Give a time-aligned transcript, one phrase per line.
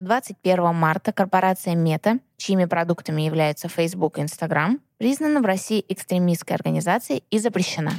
[0.00, 7.24] 21 марта корпорация Мета, чьими продуктами являются Facebook и Instagram, признана в России экстремистской организацией
[7.30, 7.92] и запрещена.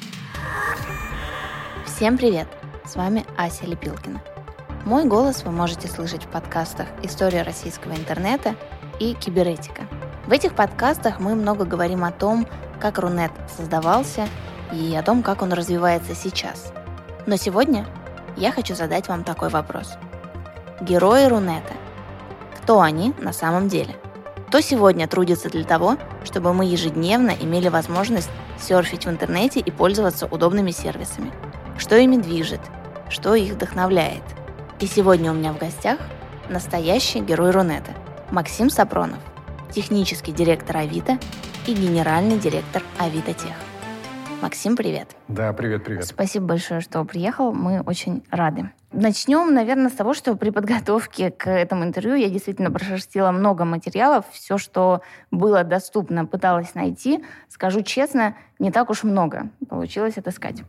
[1.87, 2.47] Всем привет!
[2.85, 4.21] С вами Ася Лепилкина.
[4.85, 8.55] Мой голос вы можете слышать в подкастах «История российского интернета»
[8.99, 9.87] и «Киберетика».
[10.27, 12.47] В этих подкастах мы много говорим о том,
[12.79, 14.27] как Рунет создавался
[14.71, 16.71] и о том, как он развивается сейчас.
[17.25, 17.87] Но сегодня
[18.35, 19.95] я хочу задать вам такой вопрос.
[20.79, 21.73] Герои Рунета–
[22.67, 23.95] кто они на самом деле.
[24.49, 30.25] Кто сегодня трудится для того, чтобы мы ежедневно имели возможность серфить в интернете и пользоваться
[30.25, 31.31] удобными сервисами.
[31.77, 32.59] Что ими движет,
[33.09, 34.23] что их вдохновляет.
[34.81, 35.97] И сегодня у меня в гостях
[36.49, 37.91] настоящий герой Рунета
[38.31, 39.19] Максим Сапронов,
[39.71, 41.17] технический директор Авито
[41.67, 43.66] и генеральный директор Авито Тех.
[44.41, 45.15] Максим, привет.
[45.27, 46.05] Да, привет, привет.
[46.05, 47.53] Спасибо большое, что приехал.
[47.53, 48.69] Мы очень рады.
[48.91, 54.25] Начнем, наверное, с того, что при подготовке к этому интервью я действительно прошерстила много материалов.
[54.31, 57.23] Все, что было доступно, пыталась найти.
[57.49, 60.61] Скажу честно, не так уж много получилось отыскать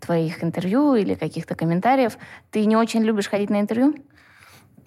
[0.00, 2.18] твоих интервью или каких-то комментариев.
[2.50, 3.94] Ты не очень любишь ходить на интервью?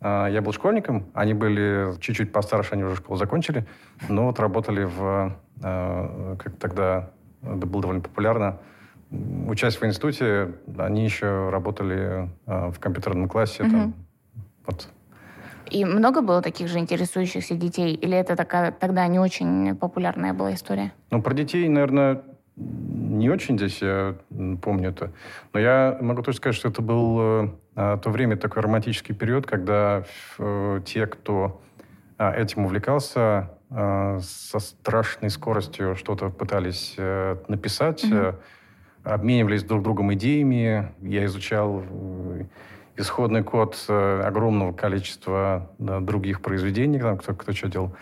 [0.00, 3.66] а, я был школьником, они были чуть-чуть постарше, они уже школу закончили,
[4.08, 5.36] но вот работали в...
[5.60, 7.10] Как тогда
[7.42, 8.58] это было довольно популярно.
[9.10, 13.64] Учась в институте, они еще работали в компьютерном классе.
[13.64, 13.70] Mm-hmm.
[13.70, 13.94] Там,
[14.66, 14.88] вот
[15.70, 17.94] и много было таких же интересующихся детей?
[17.94, 20.92] Или это такая, тогда не очень популярная была история?
[21.10, 22.22] Ну, про детей, наверное,
[22.56, 24.16] не очень здесь я
[24.62, 25.12] помню это.
[25.52, 30.04] Но я могу точно сказать, что это был э, то время, такой романтический период, когда
[30.38, 31.60] э, те, кто
[32.18, 38.34] э, этим увлекался, э, со страшной скоростью что-то пытались э, написать, mm-hmm.
[39.04, 40.92] э, обменивались друг другом идеями.
[41.00, 41.82] Я изучал...
[41.90, 42.44] Э,
[42.98, 47.94] исходный код э, огромного количества других произведений, там, кто, кто что делал.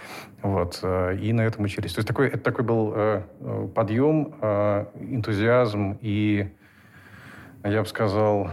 [0.42, 1.92] Вот, э, и на этом учились.
[1.92, 3.22] То есть такой, это такой был э,
[3.74, 4.34] подъем,
[4.98, 6.50] энтузиазм и,
[7.62, 8.50] я бы сказал,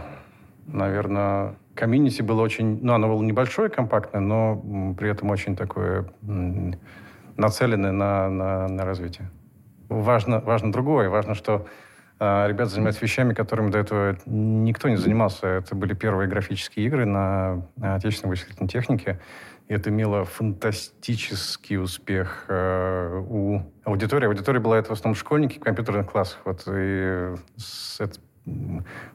[0.66, 2.78] наверное, комьюнити было очень...
[2.82, 6.06] Ну, оно было небольшое, компактное, но при этом очень такое
[7.36, 9.30] нацеленное на, на, на развитие.
[9.88, 11.08] Важно, важно другое.
[11.08, 11.66] Важно, что
[12.20, 15.46] ребята занимаются вещами, которыми до этого никто не занимался.
[15.46, 19.20] Это были первые графические игры на отечественной вычислительной технике.
[19.68, 24.26] И это имело фантастический успех э, у аудитории.
[24.26, 26.40] Аудитория была это в основном школьники в компьютерных классах.
[26.44, 27.34] Вот, и
[27.98, 28.20] это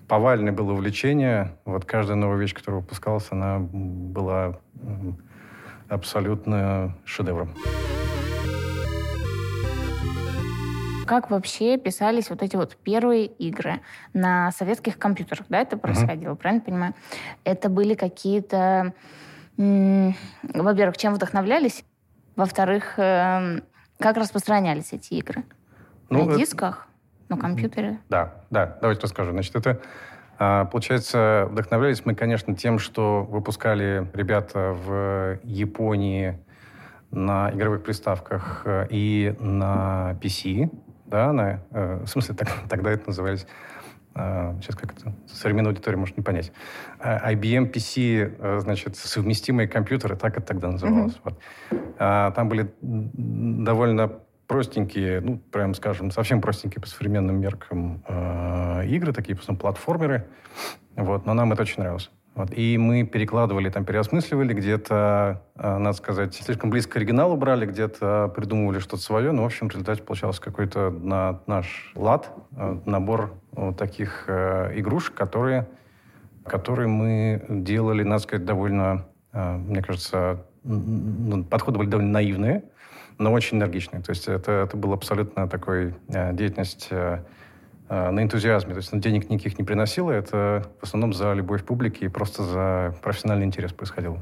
[0.07, 1.55] повальное было увлечение.
[1.65, 4.59] Вот каждая новая вещь, которая выпускалась, она была
[5.87, 7.53] абсолютно шедевром
[11.09, 13.81] как вообще писались вот эти вот первые игры
[14.13, 16.35] на советских компьютерах, да, это происходило, uh-huh.
[16.35, 16.93] правильно понимаю?
[17.43, 18.93] Это были какие-то,
[19.57, 21.83] во-первых, чем вдохновлялись,
[22.35, 23.61] во-вторых, э,
[23.97, 25.45] как распространялись эти игры?
[26.11, 26.87] Ну, на дисках,
[27.27, 27.97] на компьютере?
[28.07, 29.31] Да, да, давайте расскажу.
[29.31, 29.81] Значит, это
[30.37, 36.37] а, Получается, вдохновлялись мы, конечно, тем, что выпускали ребята в Японии
[37.09, 40.69] на игровых приставках э, и на PC,
[41.09, 43.45] да, на, э, в смысле, так, тогда это назывались
[44.15, 46.51] э, сейчас как это, современная аудитория может не понять.
[46.99, 51.13] Э, IBM PC, э, значит, совместимые компьютеры, так это тогда называлось.
[51.13, 51.35] Mm-hmm.
[51.71, 51.91] Вот.
[51.99, 59.13] Э, там были довольно простенькие, ну, прям скажем, совсем простенькие по современным меркам э, игры,
[59.13, 60.27] такие, по платформеры.
[60.95, 62.09] Вот, но нам это очень нравилось.
[62.35, 62.51] Вот.
[62.55, 68.31] И мы перекладывали, там, переосмысливали, где-то, э, надо сказать, слишком близко к оригиналу брали, где-то
[68.35, 73.33] придумывали что-то свое, но, в общем, в результате получался какой-то на наш лад э, набор
[73.51, 75.67] вот таких э, игрушек, которые,
[76.45, 80.45] которые мы делали, надо сказать, довольно, мне кажется,
[81.49, 82.63] подходы были довольно наивные,
[83.17, 84.01] но очень энергичные.
[84.01, 86.89] То есть это, это была абсолютно такой деятельность
[87.89, 88.73] на энтузиазме.
[88.73, 90.11] То есть денег никаких не приносило.
[90.11, 94.19] Это в основном за любовь публики и просто за профессиональный интерес происходило.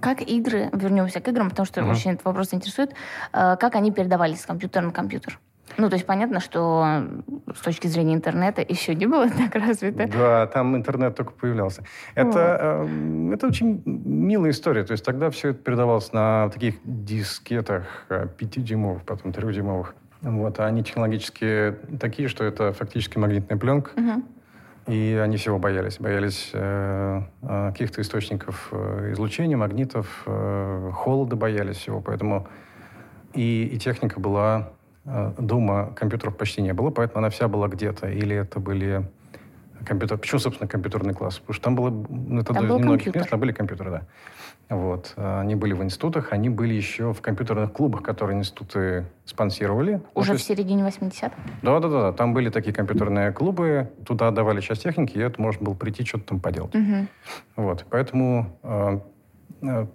[0.00, 1.90] Как игры, вернемся к играм, потому что mm-hmm.
[1.90, 2.92] очень этот вопрос интересует,
[3.32, 5.38] э, как они передавались с компьютера на компьютер?
[5.76, 7.04] Ну, то есть понятно, что
[7.54, 10.06] с точки зрения интернета еще не было так развито.
[10.06, 11.84] Да, там интернет только появлялся.
[12.14, 12.90] Это, вот.
[12.90, 14.84] э, это очень милая история.
[14.84, 19.94] То есть тогда все это передавалось на таких дискетах 5-дюймовых, э, потом 3-дюймовых.
[20.24, 23.90] Вот, а они технологически такие, что это фактически магнитная пленка.
[23.96, 24.92] Угу.
[24.94, 25.98] И они всего боялись.
[25.98, 32.00] Боялись э, э каких-то источников э, излучения, магнитов, э, холода боялись всего.
[32.00, 32.48] Поэтому
[33.34, 34.72] и, и техника была
[35.06, 38.08] Э, дома компьютеров почти не было, поэтому она вся была где-то.
[38.08, 39.06] Или это были
[39.84, 40.18] компьютеры...
[40.18, 41.38] Почему, собственно, компьютерный класс?
[41.38, 41.90] Потому что там было...
[41.90, 44.02] Ну, это там был немногих мест, там были компьютеры, да.
[44.68, 45.12] Вот.
[45.16, 50.00] Они были в институтах, они были еще в компьютерных клубах, которые институты спонсировали.
[50.14, 51.32] Уже ну, в середине 80-х?
[51.62, 52.12] Да, да, да.
[52.12, 56.24] Там были такие компьютерные клубы, туда отдавали часть техники, и это можно было прийти, что-то
[56.24, 56.74] там поделать.
[56.74, 57.06] Угу.
[57.56, 57.84] Вот.
[57.90, 59.86] Поэтому э,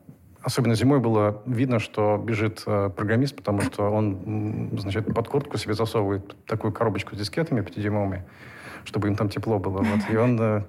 [0.42, 5.74] Особенно зимой было видно, что бежит э, программист, потому что он, значит, под куртку себе
[5.74, 8.24] засовывает такую коробочку с дискетами пятидюймовыми,
[8.86, 9.81] чтобы им там тепло было.
[9.81, 10.00] Вот.
[10.10, 10.63] И он э,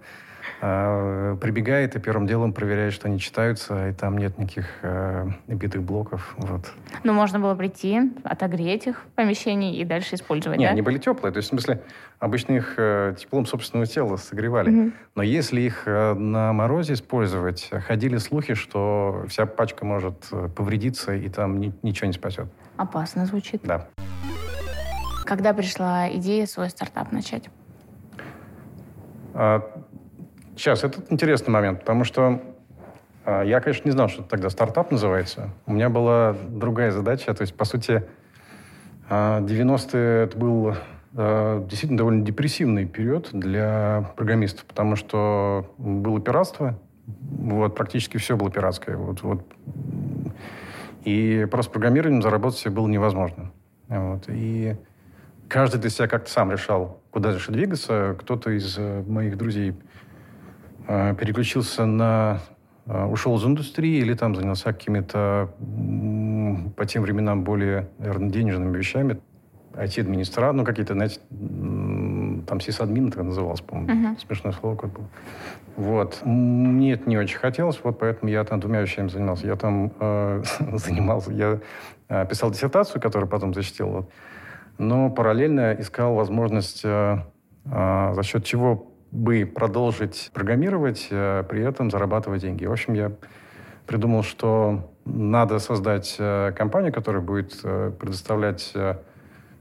[0.61, 6.35] прибегает и первым делом проверяет, что они читаются, и там нет никаких э, битых блоков.
[6.37, 6.71] Вот.
[7.03, 10.73] Ну, можно было прийти, отогреть их в помещении и дальше использовать, Нет, да?
[10.73, 11.33] они были теплые.
[11.33, 11.83] То есть, в смысле,
[12.19, 14.71] обычно их э, теплом собственного тела согревали.
[14.71, 14.93] Угу.
[15.17, 21.15] Но если их э, на морозе использовать, ходили слухи, что вся пачка может э, повредиться,
[21.15, 22.47] и там ни, ничего не спасет.
[22.77, 23.63] Опасно звучит.
[23.65, 23.89] Да.
[25.25, 27.49] Когда пришла идея свой стартап начать?
[29.33, 29.63] А,
[30.61, 32.39] Сейчас, это интересный момент, потому что
[33.25, 35.49] э, я, конечно, не знал, что тогда стартап называется.
[35.65, 37.33] У меня была другая задача.
[37.33, 38.05] То есть, по сути,
[39.09, 40.75] э, 90-е это был
[41.15, 48.51] э, действительно довольно депрессивный период для программистов, потому что было пиратство, вот, практически все было
[48.51, 48.99] пиратское.
[48.99, 49.43] Вот, вот.
[51.05, 53.51] И просто программированием заработать было невозможно.
[53.89, 54.25] Вот.
[54.29, 54.77] И
[55.49, 58.15] каждый для себя как-то сам решал, куда дальше двигаться.
[58.21, 60.10] Кто-то из моих друзей Э,
[61.19, 62.41] переключился на...
[62.87, 65.51] Э, ушел из индустрии или там занялся какими-то
[66.77, 69.21] по тем временам более, наверное, денежными вещами.
[69.75, 74.09] IT-администратор, ну, какие-то, знаете, там сисадмин это называлось, по-моему.
[74.09, 74.27] Uh-huh.
[74.27, 75.07] Смешное слово какое было.
[75.77, 76.21] Вот.
[76.25, 79.47] Мне это не очень хотелось, вот поэтому я там двумя вещами занимался.
[79.47, 81.61] Я там э, занимался, я
[82.09, 84.11] э, писал диссертацию, которую потом защитил, вот.
[84.79, 87.19] но параллельно искал возможность, э,
[87.67, 92.65] э, за счет чего бы продолжить программировать, э, при этом зарабатывать деньги.
[92.65, 93.13] В общем, я
[93.87, 98.73] придумал, что надо создать э, компанию, которая будет э, предоставлять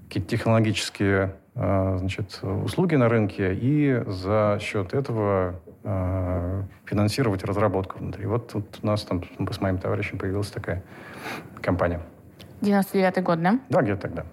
[0.08, 5.60] какие-то технологические значит, услуги на рынке и за счет этого
[6.86, 8.26] финансировать разработку внутри.
[8.26, 10.84] Вот тут у нас там с моим товарищем появилась такая
[11.62, 12.02] компания.
[12.62, 13.60] 99 год, да?
[13.70, 14.26] Да, где-то тогда.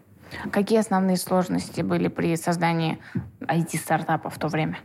[0.50, 2.98] Какие основные сложности были при создании
[3.40, 4.78] IT-стартапа в то время?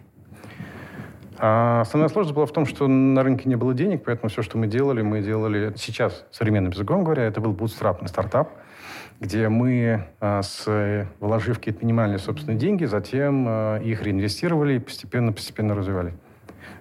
[1.44, 4.60] А основная сложность была в том, что на рынке не было денег, поэтому все, что
[4.60, 8.52] мы делали, мы делали сейчас, современным языком говоря, это был бутстрапный стартап,
[9.20, 15.74] где мы а, с, вложив какие-то минимальные собственные деньги, затем а, их реинвестировали и постепенно-постепенно
[15.74, 16.14] развивали.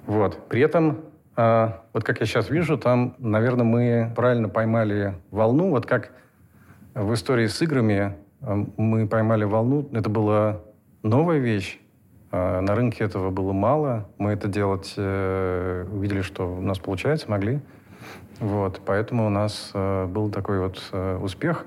[0.05, 0.47] Вот.
[0.51, 5.87] При этом, а, вот как я сейчас вижу, там, наверное, мы правильно поймали волну, вот
[5.87, 6.13] как
[6.93, 10.61] в истории с играми мы поймали волну, это была
[11.03, 11.81] новая вещь,
[12.33, 14.09] на рынке этого было мало.
[14.19, 17.61] Мы это делать э, увидели, что у нас получается, могли.
[18.39, 21.67] Вот, поэтому у нас э, был такой вот э, успех.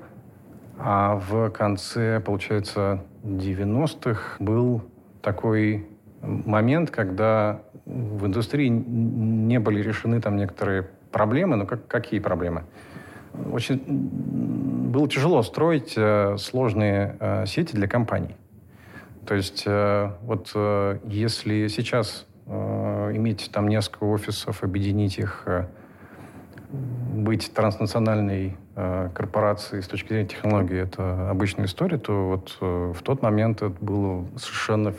[0.78, 4.82] А в конце, получается, 90-х был
[5.22, 5.86] такой
[6.22, 11.56] момент, когда в индустрии не были решены там некоторые проблемы.
[11.56, 12.64] Ну, как, какие проблемы?
[13.52, 15.98] очень было тяжело строить
[16.40, 18.36] сложные сети для компаний.
[19.26, 25.46] То есть э, вот э, если сейчас э, иметь там несколько офисов, объединить их,
[26.70, 33.62] быть транснациональной корпорацией с точки зрения технологии, это обычная история, то вот в тот момент
[33.62, 34.92] это было совершенно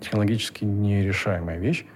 [0.00, 1.86] технологически нерешаемая вещь.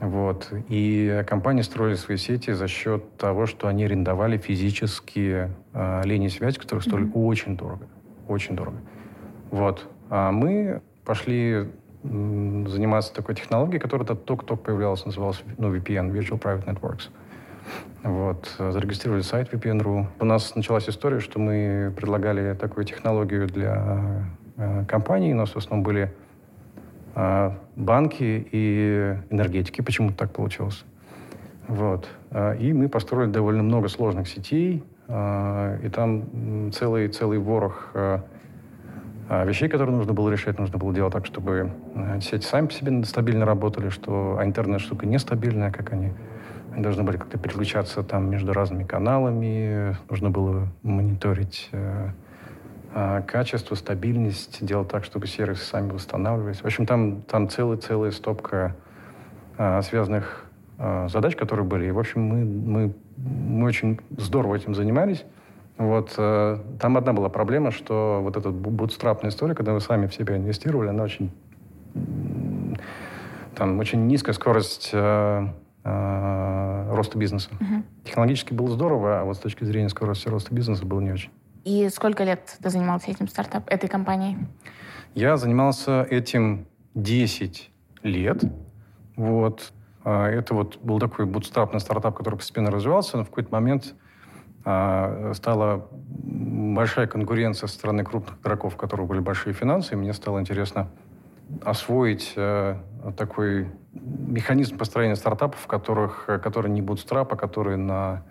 [0.00, 0.52] Вот.
[0.68, 6.58] И компании строили свои сети за счет того, что они арендовали физические э, линии связи,
[6.58, 7.24] которые стоили mm-hmm.
[7.24, 7.86] очень дорого.
[8.28, 8.76] Очень дорого.
[9.50, 9.88] Вот.
[10.10, 11.68] А мы пошли
[12.02, 17.08] заниматься такой технологией, которая только-только появлялась, называлась ну, VPN, Virtual Private Networks.
[18.02, 18.54] Вот.
[18.58, 20.06] Зарегистрировали сайт VPN.ru.
[20.20, 24.24] У нас началась история, что мы предлагали такую технологию для
[24.56, 25.32] э, компаний.
[25.32, 26.12] У нас в основном были
[27.16, 29.80] э, банки и энергетики.
[29.80, 30.84] Почему так получилось?
[31.66, 32.08] Вот.
[32.30, 34.84] Э, и мы построили довольно много сложных сетей.
[35.08, 38.20] Э, и там целый, целый ворох э,
[39.28, 43.04] вещей, которые нужно было решать, нужно было делать так, чтобы э, сети сами по себе
[43.04, 46.12] стабильно работали, что а интернет штука нестабильная, как они.
[46.72, 52.10] Они должны были как-то переключаться там между разными каналами, нужно было мониторить э,
[52.94, 56.60] э, качество, стабильность, делать так, чтобы сервисы сами восстанавливались.
[56.60, 58.76] В общем, там, там целая-целая стопка
[59.58, 60.44] э, связанных
[60.78, 61.86] э, задач, которые были.
[61.86, 65.24] И, в общем, мы, мы, мы очень здорово этим занимались.
[65.78, 70.14] Вот, э, там одна была проблема, что вот эта бутстрапная история, когда вы сами в
[70.14, 71.30] себя инвестировали, она очень...
[73.54, 75.46] Там очень низкая скорость э,
[75.84, 77.50] э, роста бизнеса.
[77.60, 77.82] Угу.
[78.04, 81.30] Технологически было здорово, а вот с точки зрения скорости роста бизнеса было не очень.
[81.64, 84.36] И сколько лет ты занимался этим стартап, этой компанией?
[85.14, 87.70] Я занимался этим 10
[88.02, 88.44] лет.
[89.16, 89.72] Вот.
[90.04, 93.94] А это вот был такой бутстрапный стартап, который постепенно развивался, но в какой-то момент
[94.66, 100.40] стала большая конкуренция со стороны крупных игроков, у которых были большие финансы, и мне стало
[100.40, 100.88] интересно
[101.62, 102.76] освоить э,
[103.16, 108.24] такой механизм построения стартапов, которых, э, которые не будут страп, а которые на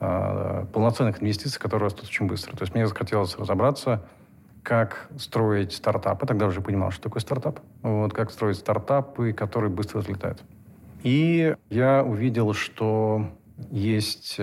[0.00, 2.56] э, полноценных инвестициях, которые растут очень быстро.
[2.56, 4.04] То есть мне захотелось разобраться,
[4.62, 6.26] как строить стартапы.
[6.26, 7.60] Тогда уже понимал, что такое стартап.
[7.82, 10.42] Вот, как строить стартапы, которые быстро взлетают.
[11.02, 13.26] И я увидел, что
[13.70, 14.40] есть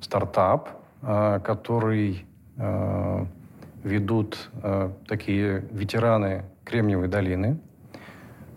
[0.00, 0.70] стартап,
[1.02, 2.24] э, который
[2.56, 3.24] э,
[3.84, 7.58] ведут э, такие ветераны Кремниевой долины.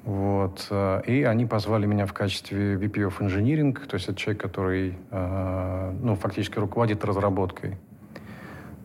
[0.03, 0.69] Вот.
[1.07, 6.15] И они позвали меня в качестве VP of Engineering, то есть это человек, который ну,
[6.15, 7.77] фактически руководит разработкой.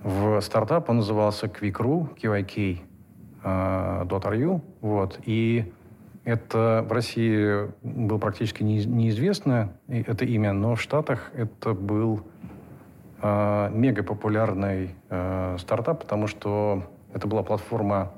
[0.04, 2.16] В стартап он назывался QuickRu,
[3.42, 4.60] QIK.ru.
[4.80, 5.18] Вот.
[5.26, 5.72] И
[6.28, 12.22] это в России было практически неизвестно, это имя, но в Штатах это был
[13.22, 14.04] э, мега
[15.08, 18.12] э, стартап, потому что это была платформа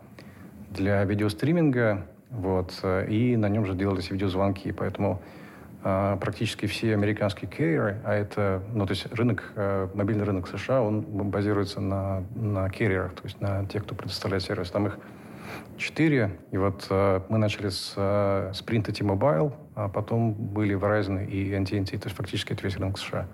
[0.71, 2.73] для видеостриминга, вот,
[3.09, 5.23] и на нем же делались видеозвонки, поэтому
[5.85, 10.83] э, практически все американские carrier, а это, ну, то есть рынок, э, мобильный рынок США,
[10.83, 14.69] он базируется на, на carrier, то есть на тех, кто предоставляет сервис.
[14.73, 14.99] Там их
[15.77, 21.53] четыре, и вот э, мы начали с э, и T-Mobile, а потом были Verizon и
[21.53, 23.27] AT&T, то есть фактически это весь рынок США.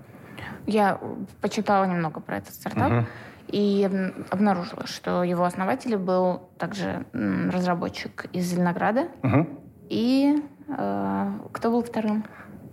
[0.66, 1.00] Я
[1.40, 3.06] почитала немного про этот стартап угу.
[3.49, 3.88] и
[4.30, 9.08] обнаружила, что его основатель был также разработчик из Зеленограда.
[9.23, 9.46] Угу.
[9.88, 12.25] И э, кто был вторым?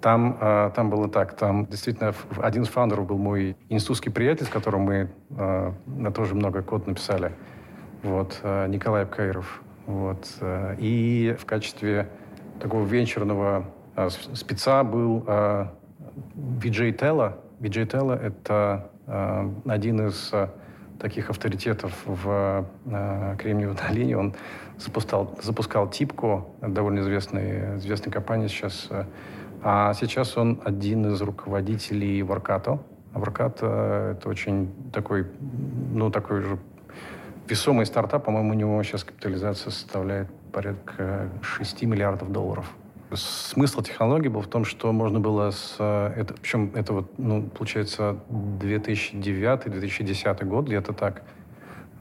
[0.01, 4.49] Там, э, там было так, там действительно один из фаундеров был мой институтский приятель, с
[4.49, 7.31] которым мы э, тоже много код написали.
[8.03, 9.61] Вот, э, Николай Абкаиров.
[9.85, 10.27] Вот.
[10.41, 12.09] Э, и в качестве
[12.59, 15.25] такого венчурного э, спеца был
[16.35, 18.89] Виджей Телла, Виджей Телла— это
[19.65, 20.31] один из
[20.99, 24.17] таких авторитетов в э, Кремниевой долине.
[24.17, 24.33] Он
[24.77, 28.89] запускал, запускал Типку, довольно известной, известной компании сейчас.
[29.61, 32.79] А сейчас он один из руководителей Варкато.
[33.13, 35.27] Варкато— это очень такой,
[35.93, 36.57] ну, такой же
[37.47, 38.25] весомый стартап.
[38.25, 42.71] По-моему, у него сейчас капитализация составляет порядка 6 миллиардов долларов.
[43.15, 45.75] Смысл технологии был в том, что можно было с...
[45.77, 51.21] Э, это, причем это вот, ну, получается, 2009-2010 год, где-то так.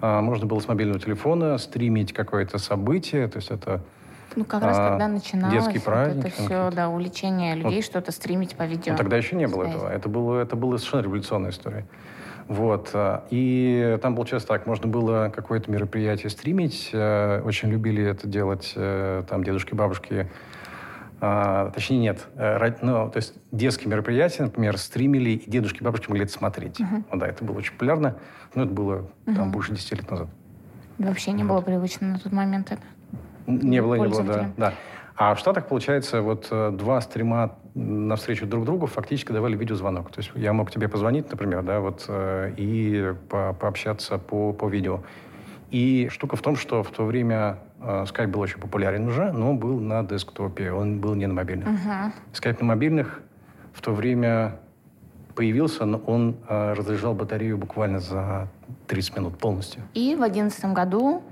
[0.01, 3.83] А, можно было с мобильного телефона стримить какое-то событие, то есть это
[4.35, 7.85] ну, как раз а, когда начиналось детский праздник, вот это все, да, увлечение людей, вот.
[7.85, 8.93] что-то стримить по видео.
[8.93, 9.89] Ну, тогда еще не было этого.
[9.89, 11.85] Это было, это была совершенно революционная история.
[12.53, 12.91] Вот.
[12.93, 16.91] Э, и там получается так, можно было какое-то мероприятие стримить.
[16.93, 20.29] Э, очень любили это делать там дедушки, бабушки,
[21.25, 22.27] а, точнее, нет.
[22.35, 26.81] Э, ну, то есть детские мероприятия, например, стримили, и дедушки и бабушки могли это смотреть.
[26.81, 27.05] Uh-huh.
[27.11, 28.17] Вот, да, это было очень популярно.
[28.57, 29.37] Но это было uh-huh.
[29.37, 30.29] там больше 10 лет назад.
[30.99, 31.55] Вообще не вот.
[31.55, 32.83] было привычно на тот момент это?
[33.47, 34.51] Не было, не было, да.
[34.57, 34.75] да.
[35.17, 40.11] А в Штатах, получается, вот э, два стрима навстречу друг другу фактически давали видеозвонок.
[40.11, 44.69] То есть я мог тебе позвонить, например, да, вот, э, и по пообщаться по, по
[44.69, 45.01] видео.
[45.71, 49.55] И штука в том, что в то время э, Skype был очень популярен уже, но
[49.55, 51.69] был на десктопе, он был не на мобильных.
[51.69, 52.13] Uh-huh.
[52.33, 53.23] Skype на мобильных
[53.73, 54.59] в то время
[55.35, 58.49] появился, но он э, разряжал батарею буквально за
[58.87, 59.83] 30 минут полностью.
[59.95, 61.23] И в 2011 году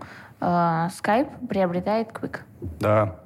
[0.40, 2.38] э, Skype приобретает Quick.
[2.80, 3.16] Да.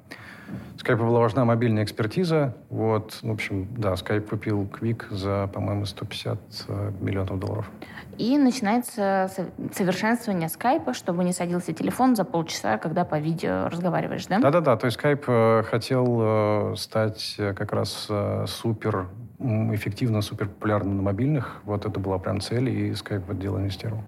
[0.76, 2.54] Skype была важна мобильная экспертиза.
[2.68, 7.70] Вот, в общем, да, Skype купил Quick за, по-моему, 150 э, миллионов долларов.
[8.18, 9.30] И начинается
[9.72, 14.38] совершенствование скайпа, чтобы не садился телефон за полчаса, когда по видео разговариваешь, да?
[14.40, 14.76] Да-да-да.
[14.76, 18.08] То есть скайп э, хотел э, стать как раз
[18.46, 19.06] супер
[19.40, 21.60] эффективно, супер популярным на мобильных.
[21.64, 24.04] Вот это была прям цель, и скайп в это дело инвестировал.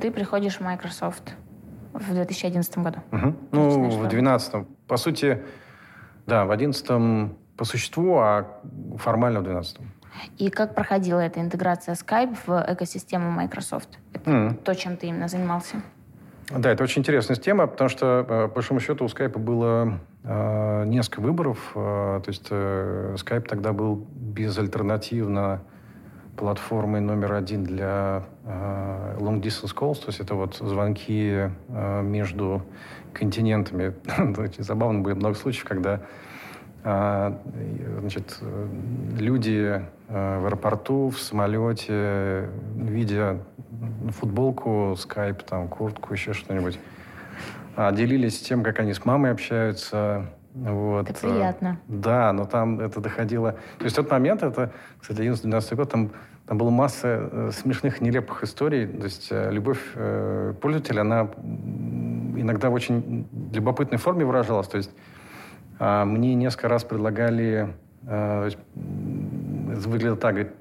[0.00, 1.34] Ты приходишь в Microsoft
[1.92, 2.98] в 2011 году.
[3.12, 3.34] Угу.
[3.52, 4.66] Ну, в 2012.
[4.86, 5.42] По сути,
[6.26, 8.46] да, в 2011 по существу, а
[8.98, 9.80] формально в 2012.
[10.38, 13.88] И как проходила эта интеграция Skype в экосистему Microsoft?
[14.12, 14.54] Это mm.
[14.62, 15.82] то, чем ты именно занимался?
[16.50, 20.84] Да, это очень интересная тема, потому что, э, по большому счету, у Skype было э,
[20.86, 21.72] несколько выборов.
[21.74, 25.62] Э, то есть э, Skype тогда был безальтернативно
[26.36, 32.62] платформой номер один для э, long distance calls, то есть это вот звонки э, между
[33.12, 33.94] континентами.
[34.40, 36.00] Очень забавно будет много случаев, когда
[36.84, 37.34] э,
[38.00, 38.38] значит,
[39.18, 43.38] люди э, в аэропорту, в самолете, видя
[44.10, 46.78] футболку, скайп, там, куртку, еще что-нибудь,
[47.76, 51.08] а, делились тем, как они с мамой общаются, вот.
[51.08, 51.78] Это приятно.
[51.88, 53.52] Да, но там это доходило...
[53.78, 56.10] То есть в тот момент, это, кстати, 11-12 год, там,
[56.46, 58.86] там была масса э, смешных, нелепых историй.
[58.86, 61.30] То есть э, любовь э, пользователя, она
[62.36, 64.68] иногда в очень любопытной форме выражалась.
[64.68, 64.90] То есть
[65.78, 67.74] э, мне несколько раз предлагали...
[68.06, 70.52] Э, выглядело так, говорит,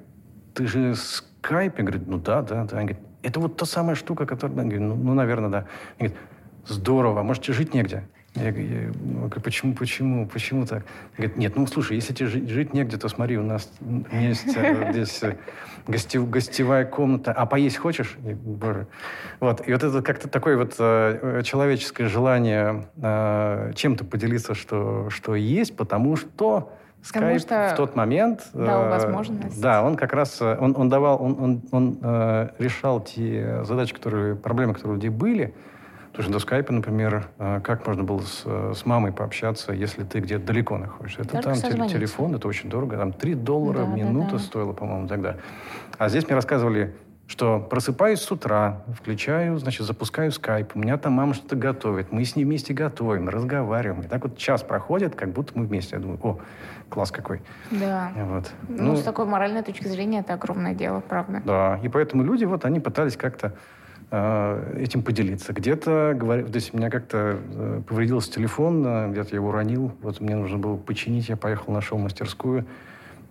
[0.54, 1.80] ты же скайп?
[1.80, 2.78] Я говорю, ну да, да, да.
[2.78, 4.58] Они говорят, это вот та самая штука, которая...
[4.58, 5.66] Я говорю, ну, ну наверное, да.
[6.00, 6.18] Они говорят,
[6.66, 8.08] здорово, можете жить негде.
[8.36, 10.84] Я, говорю, почему, почему, почему так?
[11.18, 13.70] Говорит, нет, ну слушай, если тебе жить, жить негде, то смотри, у нас
[14.14, 15.36] есть э, здесь э,
[15.86, 18.18] гостев, гостевая комната, а поесть хочешь?
[18.26, 18.88] И, боже.
[19.42, 22.88] Вот, и вот это как-то такое вот э, человеческое желание
[23.76, 26.72] чем-то поделиться, что, что есть, потому что
[27.04, 28.48] Skype что в тот момент...
[28.54, 29.60] Дал возможность.
[29.60, 34.36] Да, он как раз, он, он давал, он, он, он э, решал те задачи, которые,
[34.36, 35.54] проблемы, которые у людей были,
[36.12, 40.04] Потому что до скайпа, например, э, как можно было с, э, с мамой пообщаться, если
[40.04, 41.22] ты где-то далеко находишься?
[41.22, 42.98] Это Только там телефон, это очень дорого.
[42.98, 44.40] Там 3 доллара да, минута да, да.
[44.40, 45.38] стоило, по-моему, тогда.
[45.98, 46.94] А здесь мне рассказывали,
[47.28, 52.26] что просыпаюсь с утра, включаю, значит, запускаю скайп, у меня там мама что-то готовит, мы
[52.26, 54.02] с ней вместе готовим, разговариваем.
[54.02, 55.96] И так вот час проходит, как будто мы вместе.
[55.96, 56.40] Я думаю, о,
[56.90, 57.42] класс какой.
[57.72, 58.12] Да.
[58.16, 58.52] Вот.
[58.68, 61.42] Ну, ну, с такой моральной точки зрения это огромное дело, правда.
[61.46, 63.54] Да, и поэтому люди, вот, они пытались как-то
[64.12, 65.54] этим поделиться.
[65.54, 69.94] Где-то, говорю, то есть у меня как-то э, повредился телефон, э, где-то я его уронил,
[70.02, 72.66] вот мне нужно было починить, я поехал, нашел мастерскую,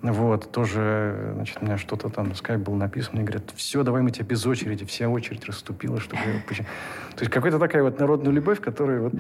[0.01, 4.11] вот, тоже, значит, у меня что-то там, скайп был написан, мне говорят, все, давай мы
[4.11, 6.65] тебе без очереди, вся очередь расступила, чтобы я.
[7.15, 9.13] То есть какая-то такая вот народная любовь, которая вот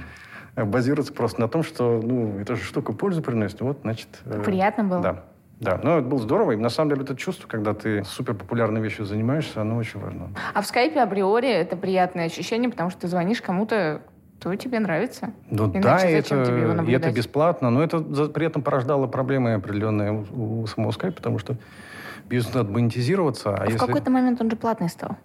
[0.57, 4.09] базируется просто на том, что, ну, эта же штука пользу приносит, вот, значит...
[4.47, 5.03] Приятно было.
[5.03, 5.25] Да.
[5.61, 6.53] Да, ну это было здорово.
[6.53, 10.31] И на самом деле это чувство, когда ты супер популярной вещью занимаешься, оно очень важно.
[10.55, 14.01] А в скайпе априори это приятное ощущение, потому что ты звонишь кому-то,
[14.39, 15.33] кто тебе нравится.
[15.51, 20.25] Ну Иначе да, это, тебе и это бесплатно, но это при этом порождало проблемы определенные
[20.33, 21.57] у, у самого скайпа, потому что
[22.27, 23.51] бизнес надо монетизироваться.
[23.51, 23.77] А, а если...
[23.77, 25.19] в какой-то момент он же платный стал?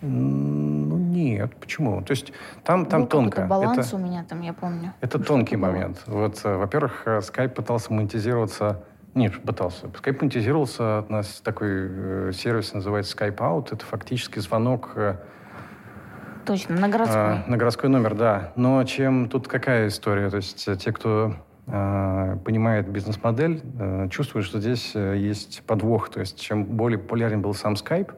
[0.00, 1.56] Ну, нет.
[1.56, 2.02] Почему?
[2.02, 2.32] То есть
[2.64, 3.46] там, там Был тонко.
[3.46, 4.92] баланс это, у меня там, я помню.
[5.00, 6.02] Это тонкий момент.
[6.06, 9.86] Вот, э, во-первых, Skype пытался монетизироваться нет, пытался.
[9.86, 11.04] Skype монетизировался.
[11.08, 13.68] У нас такой э, сервис называется Skype Out.
[13.72, 14.92] Это фактически звонок...
[14.96, 15.16] Э,
[16.46, 17.20] Точно, на городской.
[17.20, 18.52] Э, на городской номер, да.
[18.56, 20.30] Но чем тут какая история?
[20.30, 21.34] То есть э, те, кто
[21.66, 26.08] э, понимает бизнес-модель, э, чувствуют, что здесь э, есть подвох.
[26.08, 28.14] То есть чем более популярен был сам Skype,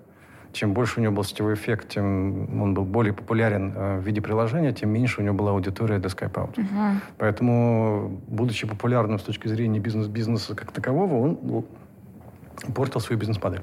[0.54, 4.22] чем больше у него был сетевой эффект, тем он был более популярен э, в виде
[4.22, 6.54] приложения, тем меньше у него была аудитория для Skype-out.
[6.54, 6.96] Uh-huh.
[7.18, 11.64] Поэтому, будучи популярным с точки зрения бизнес-бизнеса как такового, он ну,
[12.74, 13.62] портил свою бизнес-модель.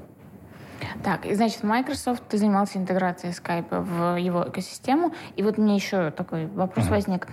[1.02, 5.12] Так, и значит, Microsoft, ты занимался интеграцией Skype в его экосистему.
[5.36, 6.90] И вот мне еще такой вопрос uh-huh.
[6.90, 7.28] возник.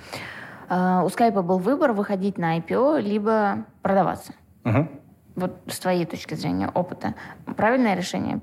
[0.69, 4.33] Э, у скайпа был выбор выходить на IPO, либо продаваться.
[4.65, 4.87] Угу.
[5.35, 7.15] Вот с твоей точки зрения, опыта.
[7.55, 8.41] Правильное решение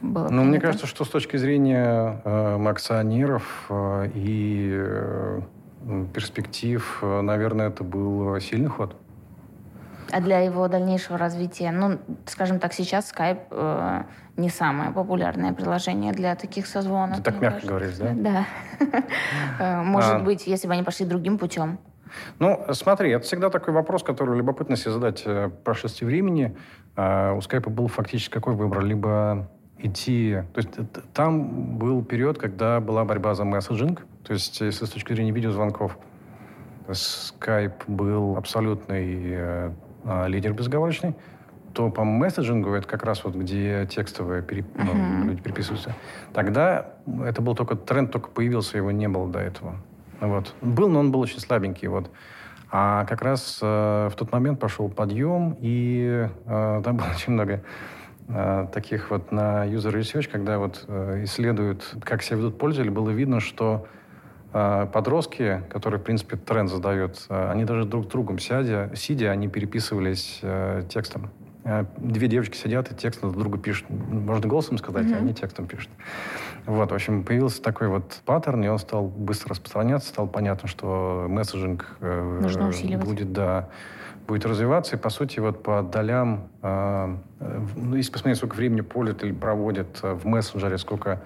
[0.00, 0.28] было?
[0.28, 5.40] Ну, мне кажется, что с точки зрения э, акционеров э, и э,
[6.14, 8.96] перспектив, э, наверное, это был сильный ход.
[10.10, 14.02] А для его дальнейшего развития, ну, скажем так, сейчас Skype э,
[14.36, 17.18] не самое популярное приложение для таких созвонов.
[17.18, 17.68] Ты так мягко кажется.
[17.68, 18.14] говоришь, да?
[18.14, 18.46] Да.
[19.58, 20.18] Э, может а.
[20.20, 21.78] быть, если бы они пошли другим путем.
[22.38, 26.56] Ну, смотри, это всегда такой вопрос, который любопытно себе задать э, по прошествии времени.
[26.96, 28.82] А, у Skype был фактически какой выбор?
[28.82, 30.42] Либо идти...
[30.54, 30.70] То есть
[31.14, 34.04] там был период, когда была борьба за месседжинг.
[34.24, 35.96] То есть если с точки зрения видеозвонков
[36.88, 39.72] Skype был абсолютный
[40.04, 41.14] а, лидер безоговорочный,
[41.74, 44.66] то по месседжингу, это как раз вот где текстовые переп...
[44.74, 44.94] uh-huh.
[44.94, 45.94] ну, люди переписываются,
[46.32, 49.76] тогда это был только тренд, только появился, его не было до этого.
[50.20, 50.54] Вот.
[50.60, 51.88] Был, но он был очень слабенький.
[51.88, 52.10] Вот.
[52.70, 57.52] А как раз э, в тот момент пошел подъем, и э, там было очень много
[57.54, 57.60] э,
[58.72, 63.40] таких вот на user research, когда вот э, исследуют, как себя ведут пользователи, было видно,
[63.40, 63.86] что
[64.52, 69.48] а, подростки, которые, в принципе, тренд задают, они даже друг с другом сядя, сидя, они
[69.48, 71.30] переписывались э, текстом.
[71.98, 73.90] Две девочки сидят и текст друг другу пишут.
[73.90, 75.14] Можно голосом сказать, mm-hmm.
[75.14, 75.90] а они текстом пишут.
[76.64, 81.26] Вот, в общем, появился такой вот паттерн, и он стал быстро распространяться, стало понятно, что
[81.28, 82.40] месседжинг э,
[82.96, 83.68] будет, да,
[84.28, 87.16] будет развиваться, и, по сути, вот по долям, э,
[87.76, 91.22] ну, если посмотреть, сколько времени пользователь проводит в мессенджере, сколько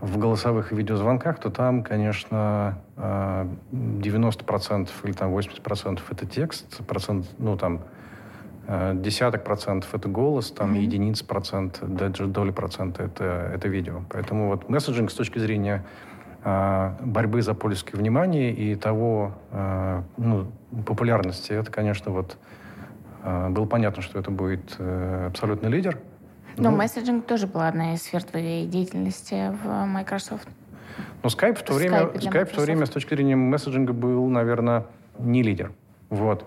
[0.00, 7.26] в голосовых и видеозвонках, то там, конечно, 90% э, или там 80% это текст, процент,
[7.38, 7.82] ну там
[8.94, 10.80] десяток процентов это голос, там mm-hmm.
[10.80, 14.02] единиц процент, даже доли процента это, это видео.
[14.08, 15.84] Поэтому вот месседжинг с точки зрения
[16.44, 19.34] борьбы за пользовательское внимание и того
[20.16, 20.50] ну,
[20.86, 22.38] популярности, это, конечно, вот
[23.22, 25.98] было понятно, что это будет абсолютный лидер.
[26.56, 30.48] Но ну, месседжинг тоже была одна из сфер твоей деятельности в Microsoft.
[31.22, 34.86] Ну, Skype в то время, Skype в то время с точки зрения месседжинга был, наверное,
[35.18, 35.72] не лидер.
[36.08, 36.46] Вот.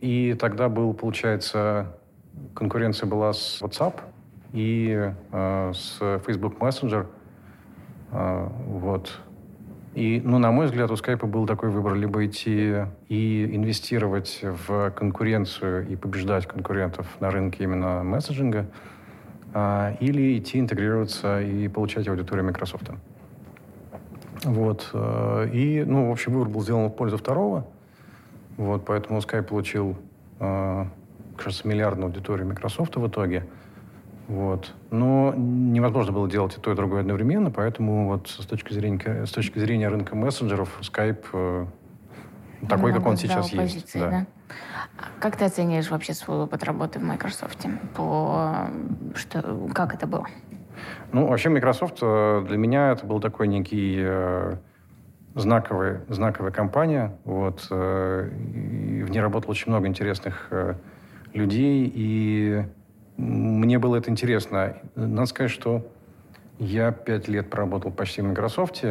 [0.00, 1.96] И тогда был, получается,
[2.54, 3.94] конкуренция была с WhatsApp
[4.52, 7.06] и э, с Facebook Messenger.
[8.12, 9.18] Э, вот.
[9.94, 14.90] И, ну, на мой взгляд, у Skype был такой выбор либо идти и инвестировать в
[14.90, 18.66] конкуренцию и побеждать конкурентов на рынке именно месседжинга,
[19.52, 22.90] а, или идти интегрироваться и получать аудиторию Microsoft.
[24.44, 24.88] Вот.
[24.94, 27.66] Э, и, ну, в общем, выбор был сделан в пользу второго.
[28.56, 29.96] Вот, поэтому Skype получил,
[30.40, 30.84] э,
[31.36, 33.46] кажется, миллиардную аудиторию Microsoft в итоге.
[34.32, 34.72] Вот.
[34.90, 39.30] Но невозможно было делать и то, и другое одновременно, поэтому вот с точки зрения, с
[39.30, 41.66] точки зрения рынка мессенджеров Skype э,
[42.66, 43.92] такой, как он сейчас позиции, есть.
[43.94, 44.10] Да.
[44.10, 44.26] Да.
[45.20, 47.66] Как ты оцениваешь вообще свой опыт работы в Microsoft?
[47.94, 48.70] По...
[49.14, 49.68] Что...
[49.74, 50.26] Как это было?
[51.12, 54.56] Ну, вообще Microsoft э, для меня это был такой некий э,
[55.34, 57.18] знаковый, знаковая компания.
[57.24, 60.76] Вот, э, и в ней работало очень много интересных э,
[61.34, 62.64] людей, и
[63.16, 64.76] мне было это интересно.
[64.94, 65.86] Надо сказать, что
[66.58, 68.84] я пять лет проработал почти в Microsoft.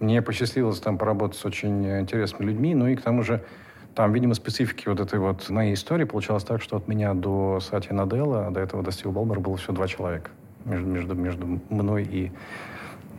[0.00, 3.44] Мне посчастливилось там поработать с очень интересными людьми, ну и к тому же
[3.94, 7.92] там, видимо, специфики вот этой вот моей истории получалось так, что от меня до Сати
[7.92, 10.30] Наделла, до этого до Стива Балмера было всего два человека
[10.64, 12.32] между, между, между мной и,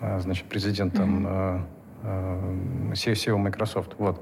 [0.02, 1.28] а, значит, президентом
[2.04, 2.92] mm-hmm.
[2.92, 3.96] SEO Microsoft.
[3.98, 4.22] Вот.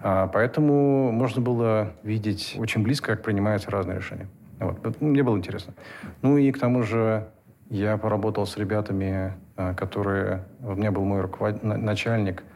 [0.00, 4.28] А, поэтому можно было видеть очень близко, как принимаются разные решения.
[4.60, 5.00] Вот.
[5.00, 5.74] Мне было интересно.
[6.22, 7.28] Ну и к тому же
[7.70, 9.34] я поработал с ребятами,
[9.76, 10.44] которые...
[10.60, 11.62] У меня был мой руковод...
[11.62, 12.42] начальник–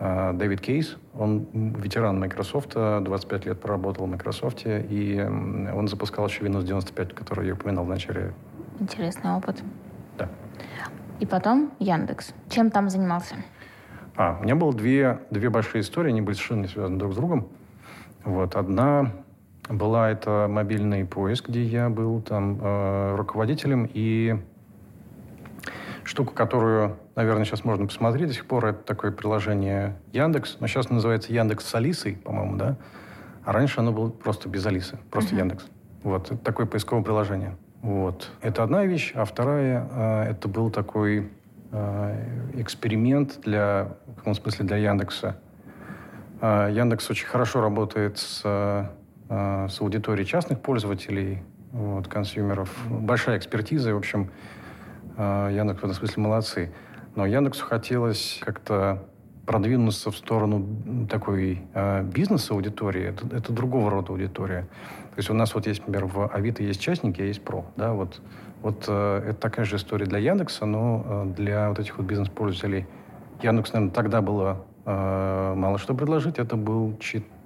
[0.00, 6.44] а, Дэвид Кейс, он ветеран Microsoft, 25 лет проработал в Microsoft, и он запускал еще
[6.44, 8.32] Windows 95, который я упоминал в начале.
[8.78, 9.60] Интересный опыт.
[10.16, 10.28] Да.
[11.18, 12.32] И потом Яндекс.
[12.48, 13.34] Чем там занимался?
[14.14, 17.16] А, у меня было две, две большие истории, они были совершенно не связаны друг с
[17.16, 17.48] другом.
[18.24, 19.12] Вот, одна
[19.68, 24.40] была это мобильный поиск, где я был там э, руководителем, и
[26.04, 28.66] штука, которую наверное, сейчас можно посмотреть до сих пор.
[28.66, 30.58] Это такое приложение Яндекс.
[30.60, 32.76] Но сейчас называется Яндекс с Алисой, по-моему, да?
[33.44, 35.38] А раньше оно было просто без Алисы, просто uh-huh.
[35.40, 35.66] Яндекс.
[36.04, 37.56] Вот, это такое поисковое приложение.
[37.82, 38.30] Вот.
[38.40, 39.12] Это одна вещь.
[39.16, 41.32] А вторая, э, это был такой
[41.72, 45.36] э, эксперимент для, в каком смысле, для Яндекса.
[46.40, 48.42] Э, Яндекс очень хорошо работает с,
[49.28, 52.74] э, с аудиторией частных пользователей, вот, консюмеров.
[52.88, 54.30] Большая экспертиза, в общем,
[55.16, 56.72] э, Яндекс в этом смысле молодцы.
[57.14, 59.06] Но Яндексу хотелось как-то
[59.46, 64.62] продвинуться в сторону такой э, бизнес-аудитории, это, это другого рода аудитория.
[64.62, 67.64] То есть у нас вот есть, например, в Авито есть частники, а есть про.
[67.76, 68.20] Да, вот,
[68.62, 72.86] вот это такая же история для Яндекса, но для вот этих вот бизнес-пользователей.
[73.42, 76.38] Яндекс, наверное, тогда было мало что предложить.
[76.38, 76.96] Это был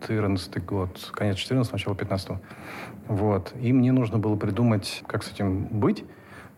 [0.02, 2.38] 14 год, конец 14 начало 15 -го.
[3.08, 3.52] Вот.
[3.60, 6.04] И мне нужно было придумать, как с этим быть.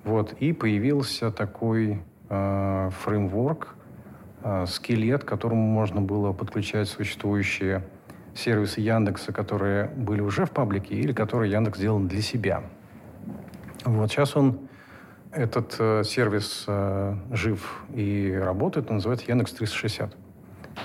[0.05, 0.33] Вот.
[0.41, 3.75] И появился такой э, фреймворк,
[4.43, 7.83] э, скелет, к которому можно было подключать существующие
[8.35, 12.63] сервисы Яндекса, которые были уже в паблике или которые Яндекс сделал для себя.
[13.85, 14.59] Вот сейчас он,
[15.31, 20.24] этот э, сервис э, жив и работает, он называется Яндекс 360.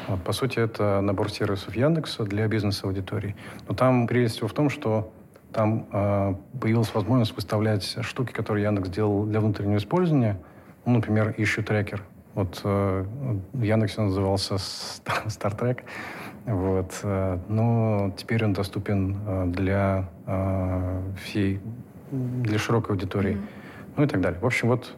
[0.08, 3.36] Вот, по сути, это набор сервисов Яндекса для бизнес-аудитории.
[3.67, 5.12] Но там прелесть в том, что
[5.52, 10.39] там э, появилась возможность выставлять штуки, которые Яндекс делал для внутреннего использования.
[10.86, 12.02] Ну, например, issue tracker.
[12.36, 13.06] Вот э,
[13.54, 15.82] в Яндексе он назывался Star Trek.
[16.45, 16.99] Вот.
[17.04, 21.60] Э, но теперь он доступен э, для э, всей,
[22.12, 23.34] для широкой аудитории.
[23.34, 23.93] Mm-hmm.
[23.97, 24.39] Ну и так далее.
[24.39, 24.95] В общем, вот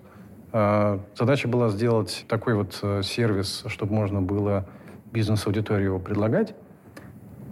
[0.51, 4.67] э, задача была сделать такой вот э, сервис, чтобы можно было
[5.11, 6.55] бизнес-аудитории его предлагать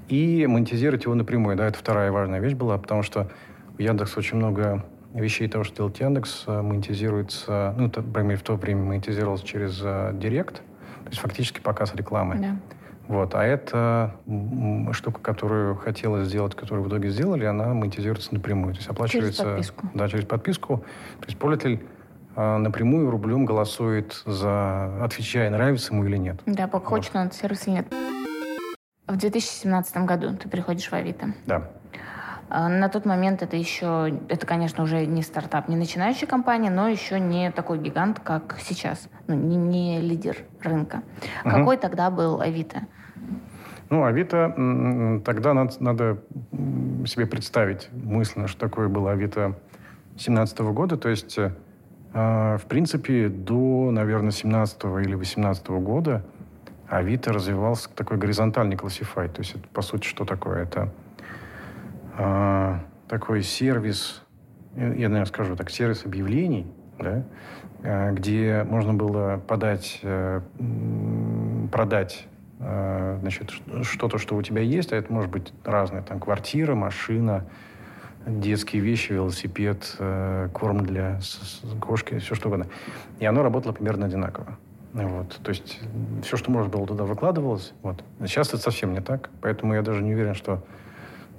[0.08, 1.56] и монетизировать его напрямую.
[1.56, 3.30] Да, это вторая важная вещь была, потому что
[3.78, 8.30] у Яндекса очень много вещей того, что делает Яндекс, э, монетизируется, ну, это, по крайней
[8.30, 12.38] мере, в то время монетизировалось через uh, Директ, то есть фактически показ рекламы.
[12.40, 12.60] Да.
[13.08, 13.34] Вот.
[13.34, 14.16] А это
[14.92, 18.76] штука, которую хотелось сделать, которую в итоге сделали, она монетизируется напрямую.
[18.76, 19.44] То есть оплачивается...
[19.44, 19.90] Через подписку.
[19.96, 20.78] Да, через подписку.
[21.20, 21.84] То есть пользователь
[22.58, 26.42] напрямую рублем голосует за отвечая, нравится ему или нет.
[26.46, 26.86] Да, вот.
[26.86, 27.88] хочет он сервис или нет.
[29.08, 31.34] В 2017 году ты приходишь в Авито.
[31.46, 31.70] Да.
[32.50, 36.88] А, на тот момент это еще, это, конечно, уже не стартап, не начинающая компания, но
[36.88, 41.04] еще не такой гигант, как сейчас, ну, не, не лидер рынка.
[41.46, 41.52] Угу.
[41.52, 42.82] Какой тогда был Авито?
[43.90, 44.54] Ну, Авито,
[45.26, 46.24] тогда надо, надо
[47.06, 49.56] себе представить мысленно, что такое было Авито
[50.12, 50.98] 2017 года.
[50.98, 51.56] То есть, э,
[52.12, 56.24] в принципе, до, наверное, 17 или 18 года
[56.90, 59.30] Авито развивался такой горизонтальный классифай.
[59.30, 60.64] То есть, это, по сути, что такое?
[60.64, 60.92] Это
[62.18, 64.24] э, такой сервис,
[64.76, 66.66] я, наверное, скажу так, сервис объявлений,
[66.98, 67.24] да,
[67.84, 70.42] э, где можно было подать, э,
[71.72, 72.28] продать
[72.60, 73.52] э, значит,
[73.84, 77.46] что-то, что у тебя есть, а это может быть разное, там, квартира, машина,
[78.26, 81.20] детские вещи, велосипед, э, корм для
[81.80, 82.68] кошки, все что угодно.
[83.20, 84.58] И оно работало примерно одинаково.
[84.94, 85.40] Вот.
[85.44, 85.80] То есть
[86.24, 87.74] все, что можно было туда выкладывалось.
[87.82, 88.04] Вот.
[88.22, 90.64] Сейчас это совсем не так, поэтому я даже не уверен, что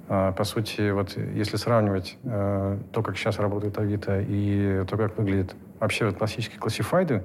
[0.07, 5.17] э, по сути, вот если сравнивать э, то, как сейчас работает Авито и то, как
[5.17, 7.23] выглядит вообще вот классические классифайды,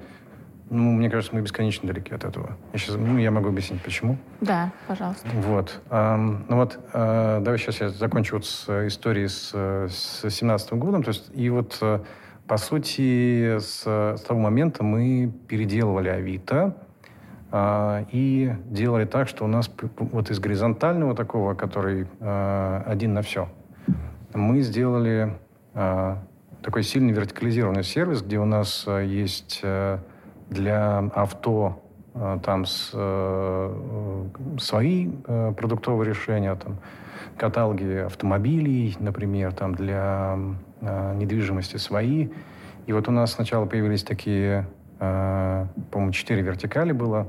[0.69, 2.57] ну, мне кажется, мы бесконечно далеки от этого.
[2.73, 4.17] Я, сейчас, ну, я могу объяснить, почему.
[4.41, 5.27] Да, пожалуйста.
[5.33, 5.81] Вот.
[5.89, 11.03] А, ну вот, а, давай сейчас я закончу вот с историей с, с 17 годом.
[11.03, 11.81] То есть, и вот
[12.47, 16.77] по сути, с, с того момента мы переделывали Авито
[17.51, 23.21] э, и делали так, что у нас вот из горизонтального такого, который э, один на
[23.21, 23.49] все,
[24.33, 25.37] мы сделали
[25.73, 26.15] э,
[26.63, 29.99] такой сильный вертикализированный сервис, где у нас э, есть э,
[30.49, 31.81] для авто
[32.13, 34.25] э, там с, э,
[34.59, 36.77] свои э, продуктовые решения, там,
[37.37, 40.37] каталоги автомобилей, например, там для
[40.81, 42.29] э, недвижимости свои.
[42.85, 44.67] И вот у нас сначала появились такие,
[44.99, 47.27] э, по-моему, четыре вертикали было.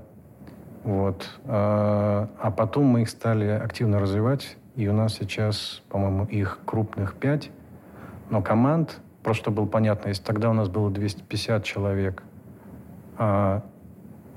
[0.85, 1.29] Вот.
[1.45, 4.57] Э, а потом мы их стали активно развивать.
[4.77, 7.51] И у нас сейчас, по-моему, их крупных пять.
[8.31, 12.23] Но команд, просто чтобы было понятно, если тогда у нас было 250 человек,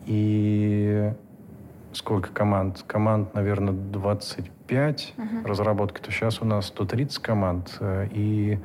[0.06, 1.14] и
[1.94, 2.84] сколько команд?
[2.88, 5.48] Команд, наверное, 25 uh-huh.
[5.48, 8.60] разработки, то сейчас у нас 130 команд э, и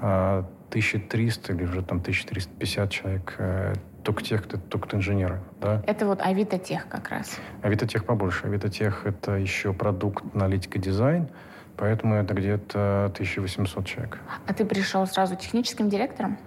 [0.00, 5.40] 1300 или уже там 1350 человек э, только тех, кто, только инженеры.
[5.60, 5.82] Да?
[5.86, 7.38] Это вот Авито Тех как раз.
[7.62, 8.46] Авито Тех побольше.
[8.46, 11.28] Авито Тех это еще продукт аналитика дизайн,
[11.76, 14.18] поэтому это где-то 1800 человек.
[14.46, 16.38] А ты пришел сразу техническим директором?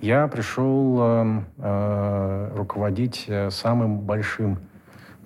[0.00, 4.58] Я пришел э, э, руководить э, самым большим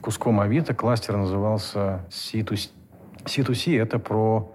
[0.01, 0.75] куском Авито.
[0.75, 2.71] Кластер назывался C2C.
[3.25, 4.55] C2C это про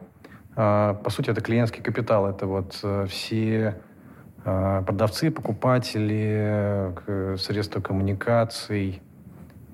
[0.56, 2.28] а, по сути, это клиентский капитал.
[2.28, 3.82] Это вот э, все
[4.46, 6.94] а, продавцы, покупатели,
[7.38, 9.02] средства коммуникаций,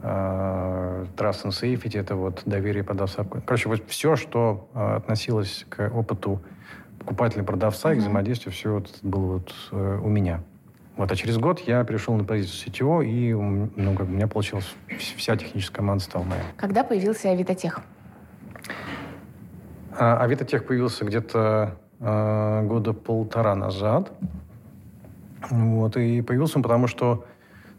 [0.02, 3.26] а, Trust and Safety, это вот доверие продавца.
[3.46, 6.42] Короче, вот все, что относилось к опыту
[7.00, 7.96] покупателя-продавца, mm-hmm.
[7.96, 10.42] к взаимодействию, все вот было вот э, у меня.
[11.00, 14.28] Вот, а через год я перешел на позицию CTO, и ну, как бы у меня
[14.28, 16.42] получилась вся техническая команда стала моя.
[16.58, 17.80] Когда появился Авитотех?
[19.98, 24.12] А, Авитотех появился где-то э, года полтора назад.
[25.50, 27.26] Вот, и появился он потому, что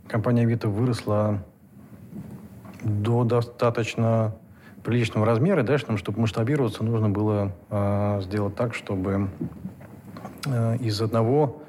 [0.08, 1.42] компания Авито выросла
[2.82, 4.34] до достаточно
[4.84, 5.62] приличного размера.
[5.62, 9.28] И дальше нам, чтобы масштабироваться, нужно было э, сделать так, чтобы
[10.46, 11.62] э, из одного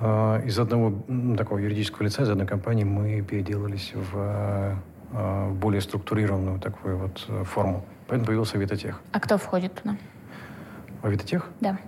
[0.00, 0.92] э, из одного
[1.36, 4.74] такого юридического лица, из одной компании мы переделались в, э,
[5.12, 7.84] в более структурированную такую вот э, форму.
[8.08, 9.00] Поэтому появился Авитотех.
[9.12, 9.96] А кто входит туда?
[11.02, 11.48] В Авитотех?
[11.60, 11.78] Да.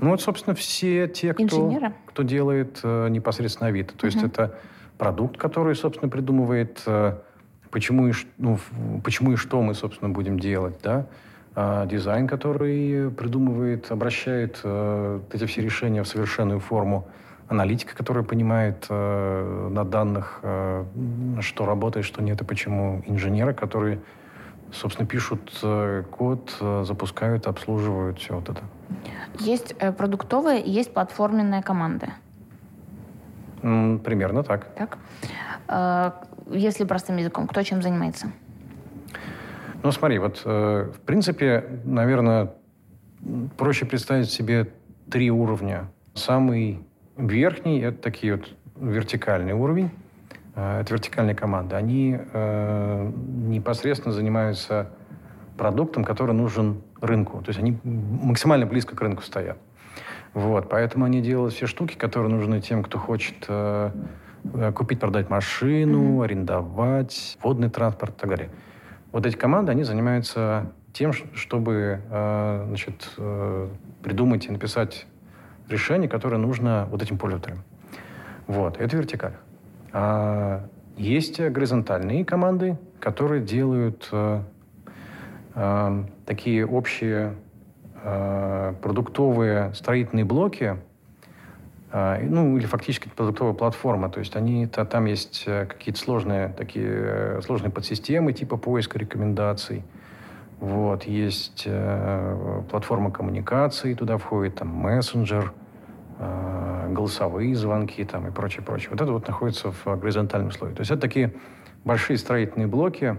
[0.00, 1.92] Ну, вот, собственно, все те, кто, Инженеры?
[2.06, 3.96] кто делает э, непосредственно Авито.
[3.96, 4.58] То есть это
[4.98, 7.16] продукт, который, собственно, придумывает, э,
[7.70, 8.58] почему, и, ну,
[9.04, 11.06] почему и что мы, собственно, будем делать, да,
[11.54, 17.06] э, дизайн, который придумывает, обращает э, эти все решения в совершенную форму,
[17.48, 20.84] аналитика, которая понимает э, на данных, э,
[21.40, 24.00] что работает, что нет и почему, инженеры, которые,
[24.72, 28.62] собственно, пишут э, код, э, запускают, обслуживают, все вот это.
[29.38, 32.08] Есть э, продуктовые и есть платформенные команды.
[33.62, 34.66] Примерно так.
[34.74, 34.98] Так?
[36.50, 38.32] Если простым языком, кто чем занимается?
[39.82, 42.52] Ну, смотри, вот, э, в принципе, наверное,
[43.56, 44.68] проще представить себе
[45.10, 45.88] три уровня.
[46.14, 46.80] Самый
[47.16, 49.90] верхний– это такие вот вертикальный уровень.
[50.54, 51.76] Э, это вертикальные команды.
[51.76, 53.12] Они э,
[53.48, 54.90] непосредственно занимаются
[55.56, 57.42] продуктом, который нужен рынку.
[57.42, 59.58] То есть они максимально близко к рынку стоят.
[60.34, 63.90] Вот, поэтому они делают все штуки, которые нужны тем, кто хочет э,
[64.74, 68.50] купить, продать машину, арендовать, водный транспорт и так далее.
[69.12, 73.68] Вот эти команды, они занимаются тем, чтобы э, значит, э,
[74.02, 75.06] придумать и написать
[75.68, 77.64] решение, которое нужно вот этим пользователям.
[78.46, 79.34] Вот, это вертикаль.
[79.92, 84.42] А есть э, горизонтальные команды, которые делают э,
[85.54, 87.34] э, такие общие
[88.02, 90.78] э, продуктовые строительные блоки, э,
[92.22, 94.10] ну или фактически это продуктовая платформа.
[94.10, 98.98] То есть они, та- там есть э, какие-то сложные такие э, сложные подсистемы типа поиска
[98.98, 99.82] рекомендаций.
[100.60, 105.52] Вот, есть э, платформа коммуникации, туда входит там мессенджер,
[106.18, 108.90] э, голосовые звонки там и прочее, прочее.
[108.90, 110.74] Вот это вот находится в горизонтальном слое.
[110.74, 111.34] То есть это такие
[111.84, 113.16] большие строительные блоки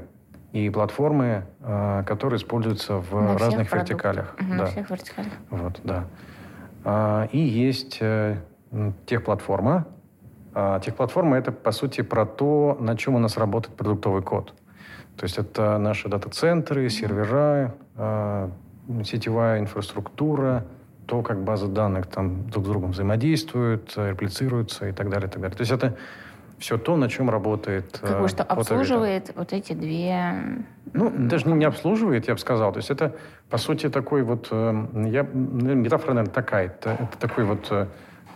[0.51, 4.35] и платформы, э, которые используются в На разных вертикалях.
[4.41, 4.65] На Да.
[4.65, 5.31] всех вертикалях.
[5.49, 6.03] Вот, да.
[6.83, 7.99] А, и есть
[9.05, 9.87] техплатформа.
[10.53, 14.53] А, техплатформа— это, по сути, про то, на чем у нас работает продуктовый код.
[15.15, 18.51] То есть это наши дата-центры, сервера, а,
[19.03, 20.65] сетевая инфраструктура,
[21.05, 25.31] то, как базы данных там друг с другом взаимодействуют, э, реплицируются и так далее, и
[25.31, 25.55] так далее.
[25.55, 25.95] То есть это
[26.59, 28.73] все то, на чем работает Как бы э, что вот Авито.
[28.73, 30.33] обслуживает вот эти две...
[30.93, 32.71] Ну, даже не, не обслуживает, я бы сказал.
[32.73, 33.15] То есть это,
[33.49, 34.47] по сути, такой вот...
[34.51, 36.65] э, я, метафора, наверное, такая.
[36.65, 37.87] Это, это такой вот э,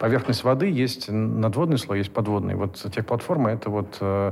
[0.02, 2.56] поверхность воды, есть надводный слой, есть подводный.
[2.56, 4.32] Вот техплатформа— это вот э,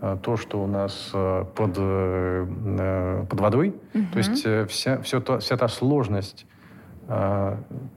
[0.00, 3.74] э, то, что у нас э, под, э, под водой.
[3.92, 6.46] То есть вся, все то, вся та сложность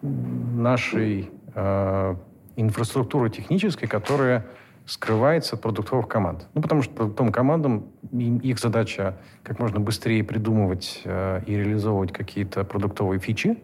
[0.02, 1.30] нашей
[2.58, 4.44] инфраструктуры технической, которая
[4.86, 6.48] скрывается от продуктовых команд.
[6.54, 12.12] Ну, потому что продуктовым командам им- их задача как можно быстрее придумывать э, и реализовывать
[12.12, 13.58] какие-то продуктовые фичи,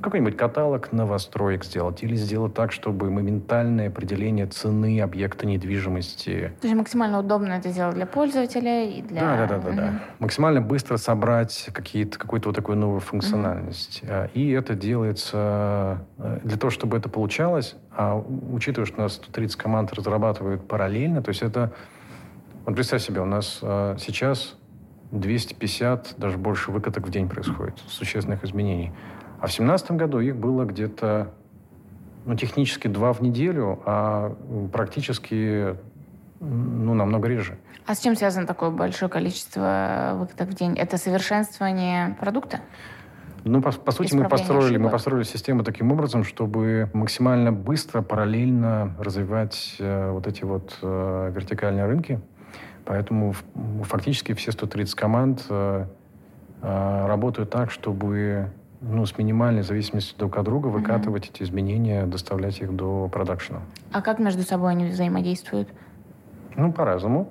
[0.00, 6.76] какой-нибудь каталог новостроек сделать или сделать так, чтобы моментальное определение цены объекта недвижимости То есть
[6.76, 9.20] максимально удобно это сделать для пользователя и для...
[9.20, 10.02] да, да, да, да, да.
[10.18, 14.02] Максимально быстро собрать какие-то, какую-то вот такую новую функциональность.
[14.08, 18.16] А, И это делается э, для того, чтобы это получалось, а
[18.52, 21.72] учитывая, что у нас 130 команд разрабатывают параллельно, то есть это...
[22.66, 24.56] Вот представь себе, у нас э, сейчас
[25.12, 28.92] 250, даже больше выкаток в день происходит, существенных изменений.
[29.40, 31.32] А в 2017 году их было где-то
[32.26, 34.36] ну, технически два в неделю, а
[34.72, 35.76] практически
[36.40, 37.58] ну, намного реже.
[37.86, 40.74] А с чем связано такое большое количество выкаток в день?
[40.76, 42.60] Это совершенствование продукта?
[43.44, 44.92] Ну, по, по сути, мы построили, мы ошибок.
[44.92, 51.86] построили систему таким образом, чтобы максимально быстро, параллельно развивать э, вот эти вот э, вертикальные
[51.86, 52.20] рынки.
[52.84, 53.34] Поэтому
[53.84, 55.86] фактически все 130 команд э,
[56.60, 58.50] э, работают так, чтобы
[58.80, 63.60] ну, с минимальной зависимостью друг от друга выкатывать эти изменения, доставлять их до продакшена.
[63.92, 65.68] А как между собой они взаимодействуют?
[66.56, 67.28] Ну, по-разному.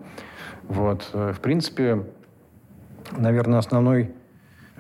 [0.68, 1.10] Вот.
[1.14, 2.04] э, В принципе,
[3.18, 4.12] наверное, основной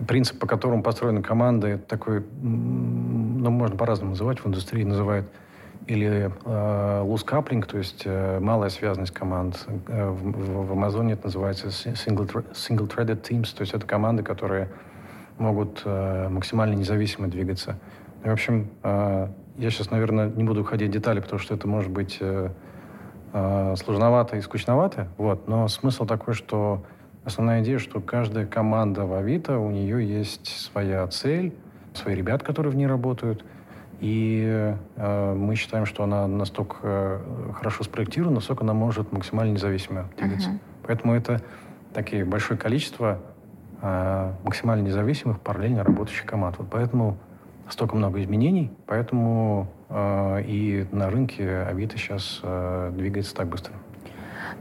[0.07, 5.27] принцип, по которому построена команда, это такой, ну, можно по-разному называть, в индустрии называют
[5.87, 9.65] или э, loose coupling, то есть э, малая связанность команд.
[9.87, 14.21] Э, в, в, в Амазоне это называется single, single threaded teams, то есть это команды,
[14.21, 14.69] которые
[15.39, 17.77] могут э, максимально независимо двигаться.
[18.23, 19.27] В общем, э,
[19.57, 22.49] я сейчас, наверное, не буду уходить в детали, потому что это может быть э,
[23.31, 25.07] сложновато и скучновато.
[25.17, 25.47] Вот.
[25.47, 26.83] Но смысл такой, что
[27.23, 31.53] основная идея, что каждая команда в Авито, у нее есть своя цель,
[31.93, 33.43] свои ребят, которые в ней работают.
[33.99, 34.43] И
[34.95, 37.21] э, мы считаем, что она настолько
[37.55, 40.49] хорошо спроектирована, насколько она может максимально независимо двигаться.
[40.51, 40.59] Uh-huh.
[40.87, 41.41] Поэтому это
[41.93, 43.19] такие большое количество
[43.81, 46.57] максимально независимых, параллельно работающих команд.
[46.57, 47.17] Вот поэтому
[47.69, 53.73] столько много изменений, поэтому э, и на рынке Авито сейчас э, двигается так быстро.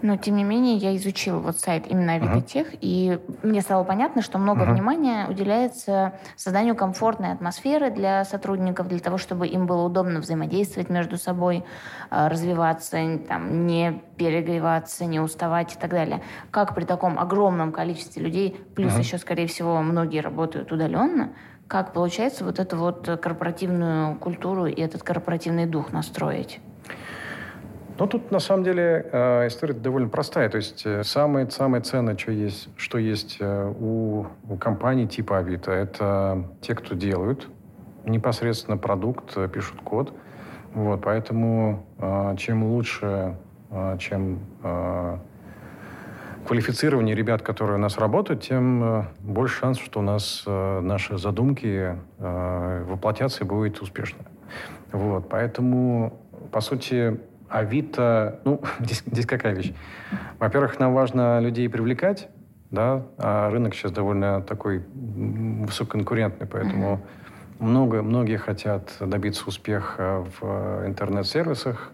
[0.03, 2.79] Но, тем не менее, я изучила вот сайт именно Авитотех, uh-huh.
[2.81, 4.73] и мне стало понятно, что много uh-huh.
[4.73, 11.17] внимания уделяется созданию комфортной атмосферы для сотрудников, для того, чтобы им было удобно взаимодействовать между
[11.17, 11.65] собой,
[12.11, 16.23] а, развиваться, там, не перегреваться, не уставать и так далее.
[16.51, 19.01] Как при таком огромном количестве людей, плюс uh-huh.
[19.01, 21.33] еще, скорее всего, многие работают удаленно,
[21.67, 26.61] как получается вот эту вот корпоративную культуру и этот корпоративный дух настроить?
[27.99, 30.49] Ну, тут, на самом деле, э, история довольно простая.
[30.49, 35.39] То есть э, самое, самое ценное, что есть, что есть э, у, у компаний типа
[35.39, 37.49] Авито, это те, кто делают
[38.05, 40.15] непосредственно продукт, пишут код.
[40.73, 41.85] Вот, поэтому
[42.39, 43.37] чем лучше,
[43.99, 44.41] чем
[46.47, 53.45] квалифицирование ребят, которые у нас работают, тем больше шанс, что у нас наши задумки воплотятся
[53.45, 54.25] и будет успешно.
[54.93, 56.19] Вот, поэтому,
[56.51, 57.19] по сути,
[57.49, 59.73] Авито, ну, здесь, здесь какая вещь?
[60.39, 62.29] Во-первых, нам важно людей привлекать,
[62.71, 67.01] да, а рынок сейчас довольно такой высококонкурентный, поэтому
[67.59, 71.93] много, многие хотят добиться успеха в интернет-сервисах,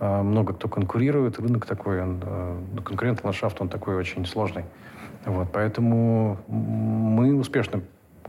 [0.00, 4.64] а, много кто конкурирует, рынок такой, он, а, конкурентный ландшафт, он такой очень сложный.
[5.24, 7.82] Вот, поэтому мы успешно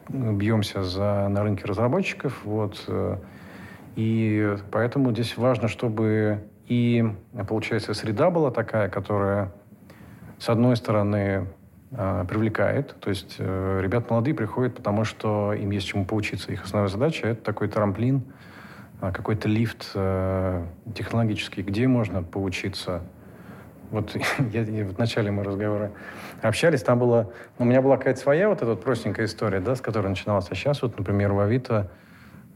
[0.10, 3.18] бьемся за, на рынке разработчиков, вот, э,
[4.00, 7.04] и поэтому здесь важно, чтобы и,
[7.50, 9.52] получается, среда была такая, которая,
[10.38, 11.48] с одной стороны,
[11.92, 12.96] а, привлекает.
[13.02, 16.50] То есть э, ребят молодые приходят, потому что им есть чему поучиться.
[16.54, 18.22] Их основная задача— это такой трамплин,
[19.02, 23.02] а, какой-то лифт э, технологический, где можно поучиться.
[23.92, 24.16] Вот
[24.54, 25.92] я, я, в начале мы разговора
[26.42, 27.34] общались, там было...
[27.58, 30.48] У меня была какая-то своя вот эта вот простенькая история, да, с которой начиналась.
[30.50, 31.92] А сейчас вот, например, в Авито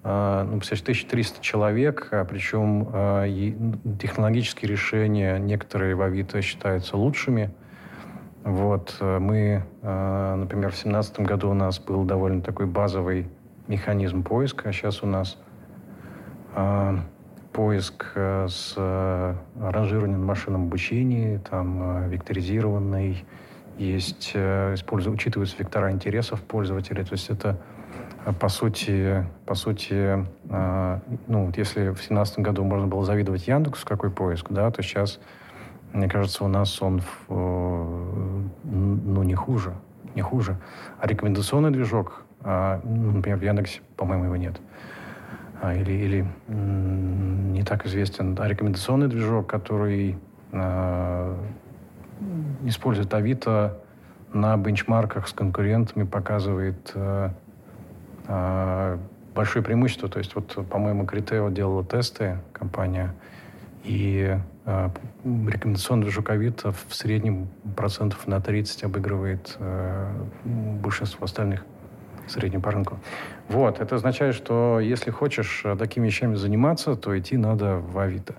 [0.04, 3.26] ну, представляете, 1300 человек, а причем а,
[4.02, 7.52] технологические решения некоторые в Авито считаются лучшими.
[8.44, 13.30] Вот, мы, например, в 2017 году у нас был довольно такой базовый
[13.70, 15.38] механизм поиска, а сейчас у нас
[17.54, 18.74] поиск с
[19.58, 23.24] ранжированием машинном обучении, там векторизированный,
[23.78, 27.62] есть, используют, учитываются вектора интересов пользователя, то есть это
[28.40, 34.12] по сути, по сути, э, ну, если в 2017 году можно было завидовать Яндексу, какой
[34.12, 35.20] поиск, да, то сейчас,
[35.92, 39.74] мне кажется, у нас он, э, ну, не хуже,
[40.16, 40.58] не хуже.
[41.00, 44.60] А рекомендационный движок, э, например, в Яндексе, по-моему, его нет.
[45.62, 48.38] А, или, или не так известен.
[48.38, 50.18] А рекомендационный движок, который
[50.52, 51.36] э,
[52.66, 53.78] использует Авито
[54.34, 57.30] на бенчмарках с конкурентами, показывает э,
[58.28, 60.10] большое преимущество.
[60.10, 63.14] То есть, вот, по-моему, Критео делала тесты, компания,
[63.84, 64.90] и э,
[65.26, 70.12] рекомендационный Авито в среднем процентов на 30 обыгрывает э,
[70.46, 71.66] большинство остальных
[72.28, 73.00] среднем по рынку.
[73.50, 78.36] Вот, это означает, что если хочешь такими вещами заниматься, то идти надо в Авито.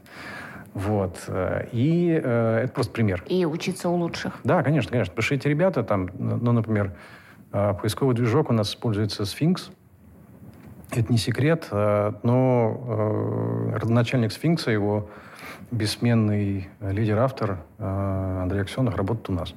[0.72, 1.28] Вот.
[1.72, 3.22] И э, это просто пример.
[3.28, 4.32] И учиться у лучших.
[4.42, 5.12] Да, конечно, конечно.
[5.12, 6.94] Потому что эти ребята там, ну, например, а,
[7.80, 9.70] поисковый движок у нас используется Sphinx.
[10.90, 15.08] Это не секрет, а, но э, родоначальник Сфинкса, его
[15.70, 19.54] бессменный лидер-автор Андрей Аксенов работает у нас.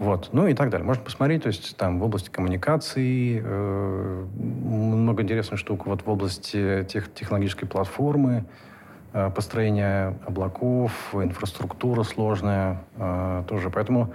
[0.00, 0.30] Вот.
[0.32, 0.86] Ну и так далее.
[0.86, 6.86] Можно посмотреть, то есть там в области коммуникаций э, много интересных штук, вот в области
[6.88, 8.46] тех, технологической платформы,
[9.12, 13.68] э, построения облаков, инфраструктура сложная э, тоже.
[13.68, 14.14] Поэтому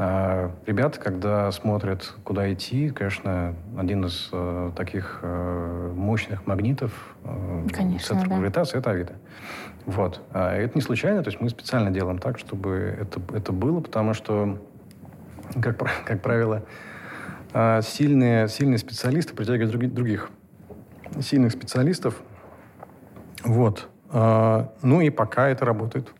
[0.00, 6.92] а ребята, когда смотрят, куда идти, конечно, один из э, таких э, мощных магнитов
[7.24, 8.36] э, конечно, центра да.
[8.36, 9.14] гравитации– это Авито.
[9.86, 10.20] Вот.
[10.30, 14.14] А это не случайно, то есть мы специально делаем так, чтобы это, это было, потому
[14.14, 14.58] что,
[15.60, 16.62] как, как правило,
[17.52, 20.30] э, сильные, сильные специалисты притягивают других, других
[21.20, 22.22] сильных специалистов,
[23.42, 23.88] Вот.
[24.10, 26.12] А, ну и пока это работает.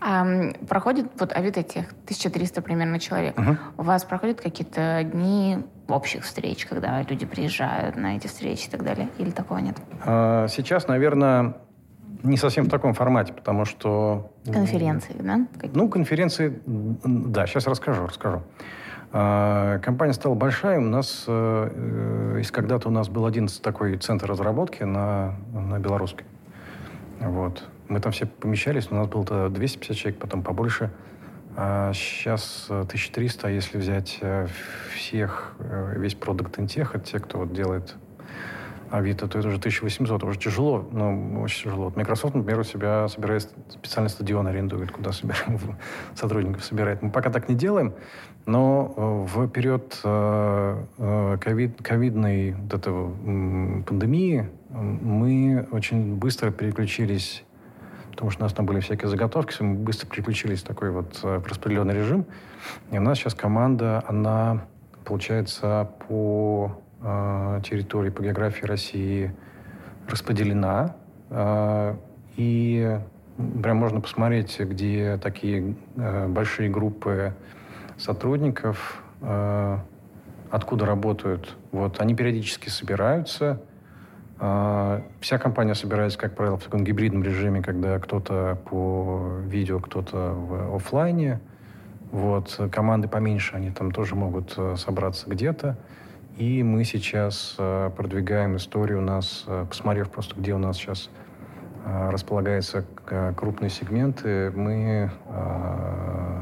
[0.00, 0.26] А,
[0.68, 3.38] проходит вот Авито тех 1300 примерно человек.
[3.38, 3.56] Угу.
[3.78, 8.82] У вас проходят какие-то дни общих встреч, когда люди приезжают на эти встречи и так
[8.82, 9.08] далее?
[9.18, 9.76] Или такого нет?
[10.04, 11.56] А, сейчас, наверное,
[12.22, 14.32] не совсем в таком формате, потому что...
[14.44, 15.46] Конференции, да?
[15.54, 15.76] Какие?
[15.76, 18.42] Ну, конференции, да, сейчас расскажу, расскажу.
[19.12, 20.78] А, компания стала большая.
[20.78, 21.70] У нас, э,
[22.36, 26.26] э, из когда-то у нас был один такой центр разработки на, на Белорусской.
[27.20, 27.64] Вот.
[27.88, 30.90] Мы там все помещались, у нас было 250 человек, потом побольше.
[31.56, 34.46] А сейчас 1300, а если взять э,
[34.94, 35.54] всех,
[35.96, 37.96] весь продукт интех, это те, кто вот делает
[38.90, 41.86] Авито, то это уже 1800, уже тяжело, ну, очень тяжело.
[41.86, 45.60] Вот Microsoft, например, у себя собирает специальный стадион, арендует, куда собирает,
[46.14, 47.02] сотрудников собирает.
[47.02, 47.94] Мы пока так не делаем,
[48.46, 53.10] но э, в период э, э, ковид, ковидной вот этого,
[53.82, 57.44] пандемии мы очень быстро переключились,
[58.16, 61.94] потому что у нас там были всякие заготовки, мы быстро переключились в такой вот распределенный
[61.94, 62.24] режим.
[62.90, 64.64] И у нас сейчас команда, она,
[65.04, 66.80] получается, по
[67.62, 69.36] территории, по географии России
[70.08, 70.96] распределена.
[72.36, 72.98] И
[73.62, 77.34] прям можно посмотреть, где такие большие группы
[77.98, 79.78] сотрудников, э,
[80.50, 81.56] откуда работают.
[81.72, 83.60] Вот, они периодически собираются.
[84.38, 90.32] Э, вся компания собирается, как правило, в таком гибридном режиме, когда кто-то по видео, кто-то
[90.34, 91.40] в офлайне.
[92.12, 95.76] Вот, команды поменьше, они там тоже могут э, собраться где-то.
[96.36, 101.10] И мы сейчас э, продвигаем историю у нас, э, посмотрев просто, где у нас сейчас
[101.84, 102.84] располагаются
[103.36, 105.08] крупные сегменты, мы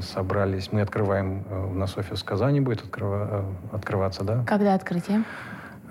[0.01, 4.43] собрались, мы открываем, у нас офис в Казани будет открыва, открываться, да?
[4.47, 5.23] Когда открытие?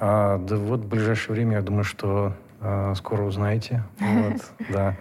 [0.06, 3.84] А, да вот в ближайшее время, я думаю, что а, скоро узнаете.
[4.00, 4.98] Вот, да.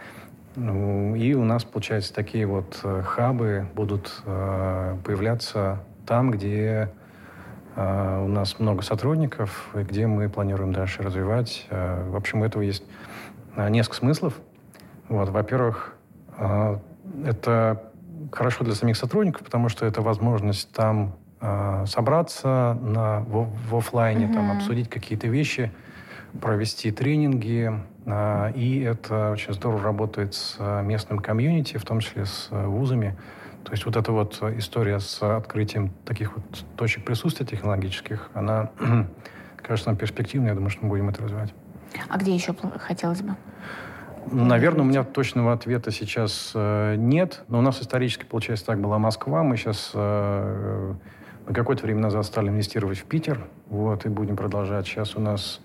[0.54, 6.88] Ну, и у нас, получается, такие вот э, хабы будут а, появляться там, где
[7.74, 11.66] а, у нас много сотрудников, и где мы планируем дальше развивать.
[11.70, 12.84] А, в общем, у этого есть
[13.56, 14.34] а, несколько смыслов.
[15.08, 15.96] Вот, во-первых,
[16.36, 16.80] а,
[17.24, 17.90] это
[18.30, 24.24] хорошо для самих сотрудников, потому что это возможность там э, собраться на, в, в офлайне,
[24.26, 24.34] mm-hmm.
[24.34, 25.70] там, обсудить какие-то вещи,
[26.40, 27.70] провести тренинги.
[28.06, 33.16] Э, и это очень здорово работает с местным комьюнити, в том числе с вузами.
[33.64, 36.44] То есть вот эта вот история с открытием таких вот
[36.76, 38.70] точек присутствия технологических, она
[39.56, 40.48] кажется нам перспективной.
[40.48, 41.52] Я думаю, что мы будем это развивать.
[42.08, 43.36] А где еще хотелось бы?
[44.30, 47.44] Наверное, у меня точного ответа сейчас э, нет.
[47.48, 49.42] Но у нас исторически, получается, так была Москва.
[49.42, 50.94] Мы сейчас э,
[51.46, 53.46] мы какое-то время назад стали инвестировать в Питер.
[53.68, 54.86] Вот, и будем продолжать.
[54.86, 55.60] Сейчас у нас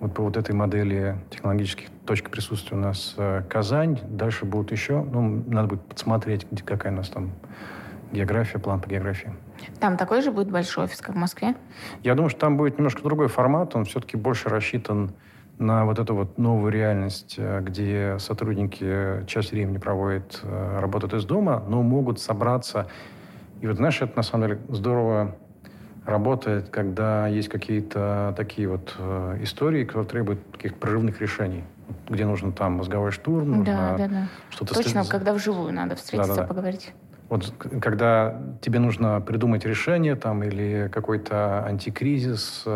[0.00, 4.00] вот по вот этой модели технологических точек присутствия у нас э, Казань.
[4.08, 5.02] Дальше будут еще.
[5.02, 7.30] Ну, надо будет посмотреть, где, какая у нас там
[8.12, 9.32] география, план по географии.
[9.80, 11.54] Там такой же будет большой офис, как в Москве?
[12.02, 13.74] Я думаю, что там будет немножко другой формат.
[13.74, 15.12] Он все-таки больше рассчитан
[15.58, 21.24] на вот эту вот новую реальность, э, где сотрудники часть времени проводят, э, работают из
[21.24, 22.88] дома, но могут собраться.
[23.62, 25.36] И вот, знаешь, это на самом деле здорово
[26.04, 31.64] работает, когда есть какие-то такие вот э, истории, которые требуют каких-то прорывных решений,
[32.08, 34.28] где нужно там мозговой штурм, да, да, да.
[34.50, 34.74] что-то...
[34.74, 35.08] Точно, стать...
[35.08, 36.48] когда вживую надо встретиться, да, да, да.
[36.48, 36.92] поговорить.
[37.28, 37.50] Вот
[37.80, 42.66] когда тебе нужно придумать решение там или какой-то антикризис,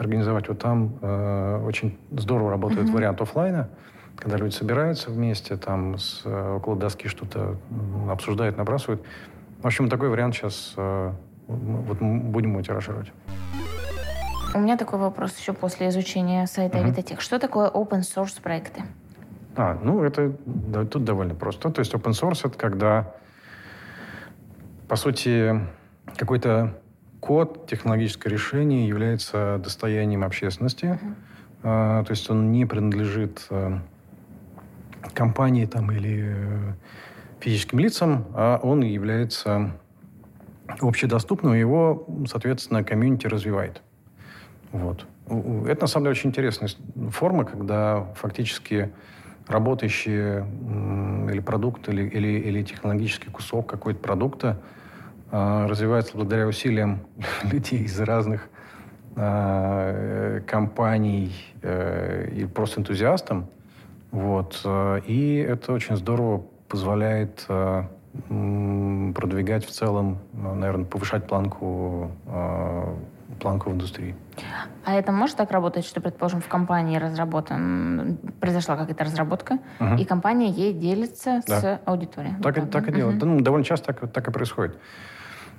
[0.00, 0.48] организовать.
[0.48, 2.92] Вот там э, очень здорово работает mm-hmm.
[2.92, 3.68] вариант офлайна,
[4.16, 7.56] когда люди собираются вместе, там с, э, около доски что-то
[8.08, 9.02] обсуждают, набрасывают.
[9.62, 11.12] В общем, такой вариант сейчас э,
[11.46, 13.12] вот будем его тиражировать.
[14.54, 17.20] У меня такой вопрос еще после изучения сайта uh-huh.
[17.20, 18.82] Что такое open source проекты?
[19.56, 21.70] А, ну это да, тут довольно просто.
[21.70, 23.14] То есть open source это когда,
[24.88, 25.60] по сути,
[26.16, 26.78] какой-то
[27.20, 30.86] код, технологическое решение является достоянием общественности.
[30.86, 31.14] Uh-huh.
[31.62, 33.80] А, то есть он не принадлежит а,
[35.12, 36.72] компании там, или э,
[37.40, 39.72] физическим лицам, а он является
[40.80, 43.82] общедоступным, его, соответственно, комьюнити развивает.
[44.72, 45.06] Вот.
[45.66, 46.70] Это, на самом деле, очень интересная
[47.10, 48.92] форма, когда фактически
[49.46, 50.44] работающий
[51.32, 54.60] или продукт, или, или, или технологический кусок какой-то продукта–
[55.32, 57.00] а, развивается благодаря усилиям
[57.44, 58.48] людей из разных
[59.16, 61.32] а, компаний
[61.62, 63.48] э, и просто энтузиастам.
[64.10, 64.60] Вот.
[64.64, 67.82] Э, и это очень здорово позволяет э,
[68.28, 72.12] продвигать в целом, наверное, повышать планку
[73.40, 74.14] планку в индустрии.
[74.84, 79.94] А это может так работать, что, предположим, в компании разработан, произошла какая-то разработка, угу.
[79.96, 81.60] и компания ей делится да.
[81.60, 82.34] с аудиторией?
[82.42, 83.22] Так, вот так, так и делают.
[83.22, 83.32] Угу.
[83.32, 84.78] Ну, довольно часто так, так и происходит.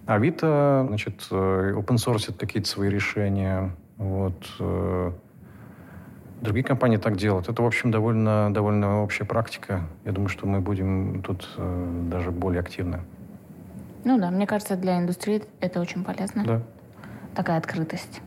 [0.05, 3.71] Авито, значит, э, open source какие-то свои решения.
[3.97, 4.45] Вот.
[6.41, 7.49] Другие компании так делают.
[7.49, 9.81] Это, в общем, довольно, довольно общая практика.
[10.05, 13.01] Я думаю, что мы будем тут э, даже более активны.
[14.03, 16.43] Ну да, мне кажется, для индустрии это очень полезно.
[16.43, 16.61] Да.
[17.35, 18.21] Такая открытость.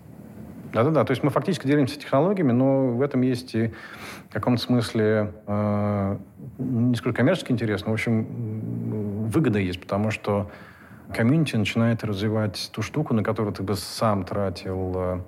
[0.72, 3.72] Да-да-да, то есть мы фактически делимся технологиями, но в этом есть и
[4.28, 6.18] в каком-то смысле э,
[6.58, 10.50] не сколько коммерческий интерес, но, в общем, выгода есть, потому что
[11.12, 15.20] комьюнити начинает развивать ту штуку, на которую ты бы сам тратил э,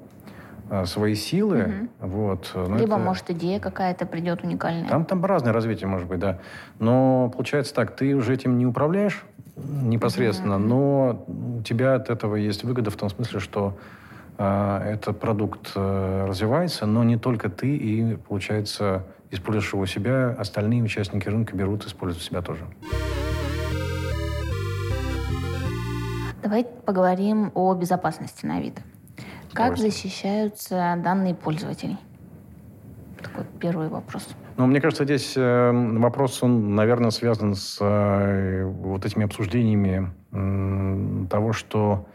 [0.85, 1.89] свои силы.
[2.01, 2.09] Угу.
[2.09, 2.53] Вот.
[2.55, 3.05] Но Либо, это...
[3.05, 4.89] может, идея какая-то придет уникальная.
[4.89, 6.39] Там, там разное развитие может быть, да.
[6.79, 9.25] Но получается так, ты уже этим не управляешь
[9.57, 10.65] непосредственно, угу.
[10.65, 11.25] но
[11.59, 13.77] у тебя от этого есть выгода в том смысле, что
[14.39, 20.37] а, этот продукт э, развивается, но не только ты, и, получается, используешь его у себя,
[20.39, 22.65] остальные участники рынка берут, используют себя тоже.
[26.43, 28.83] Давай поговорим о безопасности на Авито.
[29.57, 31.99] Как защищаются данные пользователей?
[33.23, 34.29] Такой первый вопрос.
[34.57, 40.11] Ну, мне кажется, здесь э, вопрос, он, наверное, связан с э, вот этими обсуждениями
[41.29, 42.07] того, что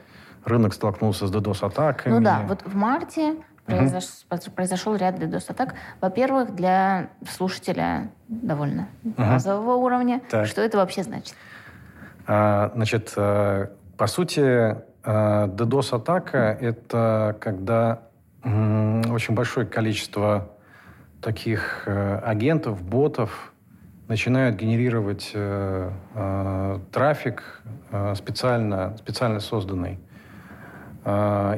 [0.46, 2.14] рынок столкнулся с DDoS-атаками.
[2.14, 3.36] Ну да, вот в марте
[3.66, 4.06] произош...
[4.30, 4.52] угу.
[4.56, 5.76] произошел ряд DDoS-атак.
[6.00, 9.14] Во-первых, для слушателя довольно угу.
[9.18, 10.22] базового уровня.
[10.30, 10.48] Так.
[10.48, 11.36] Что это вообще значит?
[12.28, 13.68] А, значит, э,
[13.98, 18.02] по сути, DDoS-атака— это когда
[18.44, 20.50] очень большое количество
[21.22, 23.54] таких э, агентов, ботов
[24.08, 25.32] начинают генерировать
[26.92, 27.62] трафик
[28.16, 30.00] специально, специально созданный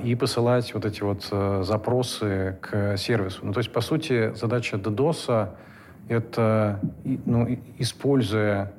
[0.03, 3.45] и посылать вот эти вот э, запросы к сервису.
[3.45, 5.49] Ну, то есть, по сути, задача DDoS—
[6.07, 8.71] это, ну, используя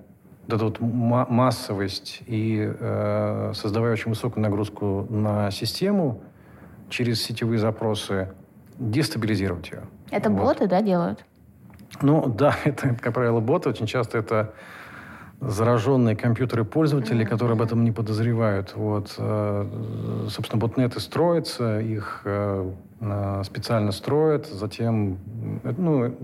[0.47, 6.20] вот эту вот массовость и э, создавая очень высокую нагрузку на систему
[6.90, 8.32] через сетевые запросы,
[8.78, 9.82] дестабилизировать ее.
[10.11, 10.40] Это вот.
[10.40, 11.24] боты, да, делают?
[12.03, 13.70] Ну, да, это, как правило, боты.
[13.70, 14.55] Очень часто это
[15.40, 17.28] зараженные компьютеры пользователей, mm-hmm.
[17.28, 18.74] которые об этом не подозревают.
[18.74, 19.14] Вот.
[19.18, 19.66] Э,
[20.28, 22.70] собственно, ботнеты строятся, их э,
[23.01, 25.18] э, специально строят, затем,
[25.62, 26.16] ну,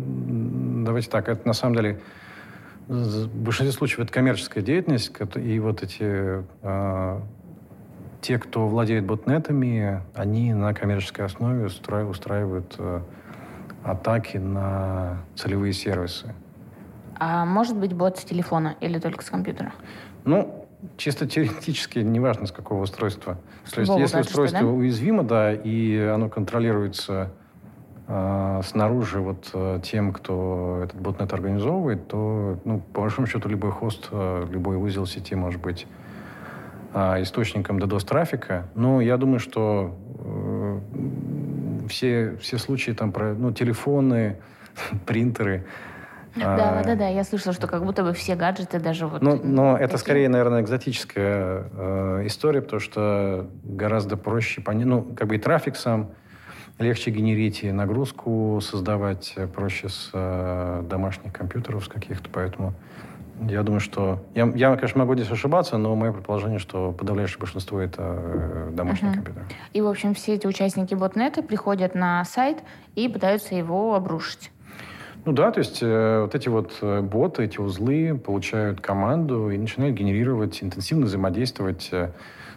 [0.84, 2.00] давайте так, это на самом деле
[2.90, 6.44] в большинстве случаев это коммерческая деятельность, и вот эти
[8.20, 12.78] те, кто владеет ботнетами, они на коммерческой основе устраивают
[13.84, 16.34] атаки на целевые сервисы.
[17.18, 19.72] А может быть бот с телефона или только с компьютера?
[20.24, 20.66] Ну,
[20.96, 23.38] чисто теоретически, неважно с какого устройства.
[23.72, 24.66] То есть, если устройство да?
[24.66, 27.39] уязвимо, да, и оно контролируется э,
[28.64, 34.08] снаружи вот э, тем, кто этот ботнет организовывает, то, ну, по большому счету, любой хост,
[34.10, 35.86] э, любой узел сети может быть
[36.92, 38.64] э, источником DDoS-трафика.
[38.74, 40.78] Но я думаю, что э,
[41.88, 44.38] все, все случаи там про ну, телефоны,
[45.06, 45.64] принтеры,
[46.36, 49.20] да, да, да, я слышала, что как будто бы все гаджеты даже вот...
[49.20, 55.26] Ну, но это скорее, наверное, экзотическая э, история, потому что гораздо проще, понять, ну, как
[55.26, 56.10] бы и трафик сам
[56.80, 62.74] легче генерить, и нагрузку создавать проще с э, домашних компьютеров, с каких-то, поэтому
[63.48, 64.22] я думаю, что...
[64.34, 69.12] Я, я, конечно, могу здесь ошибаться, но мое предположение, что подавляющее большинство— это э, домашние
[69.12, 69.14] uh-huh.
[69.14, 69.46] компьютеры.
[69.72, 72.58] И, в общем, все эти участники ботнета приходят на сайт
[72.96, 74.50] и пытаются его обрушить.
[75.24, 79.58] Ну да, то есть э, вот эти вот э, боты, эти узлы получают команду и
[79.58, 82.10] начинают генерировать, интенсивно взаимодействовать э,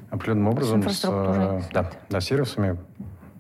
[0.09, 2.78] определенным образом с, с, э, да, да, сервисами.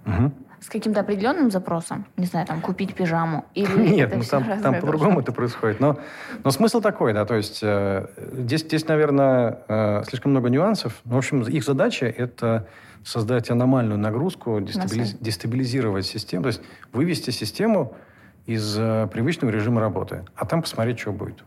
[0.05, 0.31] Угу.
[0.63, 2.05] С каким-то определенным запросом?
[2.15, 3.43] Не знаю, там, купить пижаму?
[3.53, 5.81] Или Нет, ну, там, там по-другому это происходит.
[5.81, 5.99] Но,
[6.41, 11.01] но смысл такой, да, то есть э, здесь, здесь, наверное, э, слишком много нюансов.
[11.03, 12.65] В общем, их задача— это
[13.03, 15.15] создать аномальную нагрузку, дестабилиз...
[15.15, 16.61] дестабилизировать систему, то есть
[16.93, 17.97] вывести систему
[18.45, 21.43] из э, привычного режима работы, а там посмотреть, что будет.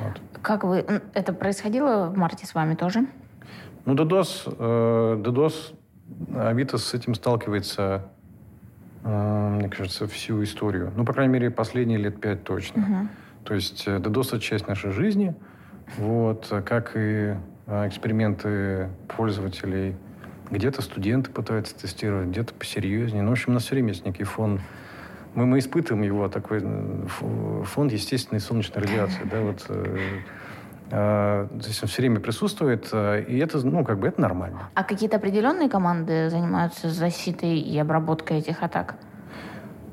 [0.00, 0.20] Вот.
[0.42, 0.84] Как вы...
[1.14, 3.06] Это происходило в марте с вами тоже?
[3.84, 5.54] Ну, DDoS, э, DDoS,
[6.34, 8.08] Авито с этим сталкивается,
[9.06, 10.92] мне кажется, всю историю.
[10.96, 12.82] Ну, по крайней мере, последние лет пять точно.
[12.82, 13.08] Угу.
[13.44, 15.34] То есть э, DDoS— это часть нашей жизни,
[15.96, 17.36] вот, как и
[17.66, 19.94] э, эксперименты пользователей.
[20.50, 23.22] Где-то студенты пытаются тестировать, где-то посерьезнее.
[23.22, 24.60] Ну, в общем, у нас все время есть некий фон
[25.36, 26.64] мы, мы испытываем его такой
[27.64, 29.20] фонд естественной солнечной радиации.
[29.30, 29.70] Да, вот,
[30.90, 34.68] э, то есть он все время присутствует, и это, ну, как бы это нормально.
[34.74, 38.96] А какие-то определенные команды занимаются защитой и обработкой этих атак?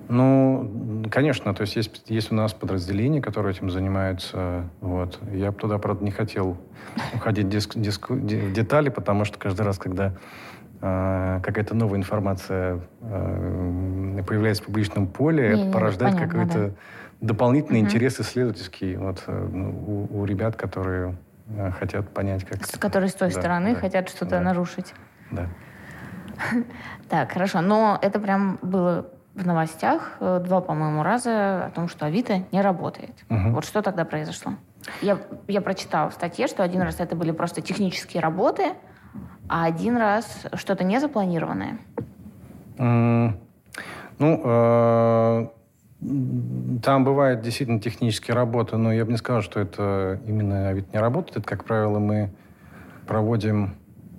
[0.10, 4.70] Ну, конечно, то есть есть, есть у нас подразделения, которые этим занимаются.
[4.82, 5.20] Вот.
[5.32, 6.58] Я бы туда, правда, не хотел
[7.16, 10.14] уходить диск, диск, в детали, потому что каждый раз, когда
[10.82, 16.72] э, какая-то новая информация э, появляется в публичном поле, не, это порождает какой-то да.
[17.24, 17.88] Дополнительный угу.
[17.88, 21.16] интерес исследовательский вот, э, ну, у, у ребят, которые
[21.48, 22.60] э, хотят понять, как...
[22.80, 24.42] Которые с той да, стороны да, хотят что-то да.
[24.42, 24.94] нарушить.
[25.32, 25.48] Да.
[27.10, 27.62] Так, хорошо.
[27.62, 32.62] Но это прям было в новостях э, два, по-моему, раза о том, что Авито не
[32.62, 33.14] работает.
[33.30, 33.52] Угу.
[33.52, 34.54] Вот что тогда произошло?
[35.02, 38.74] Я, я прочитала в статье, что один раз это были просто технические работы,
[39.48, 41.78] а один раз что-то незапланированное.
[42.78, 43.34] Mm,
[44.20, 45.54] ну,
[46.84, 51.00] там бывают действительно технические работы, но я бы не сказал, что это именно Авито не
[51.00, 51.38] работает.
[51.38, 52.32] Это, как правило, мы
[53.06, 53.76] проводим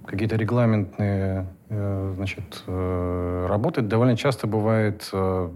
[0.07, 5.51] какие-то регламентные Э, значит, э, работать довольно часто бывает э,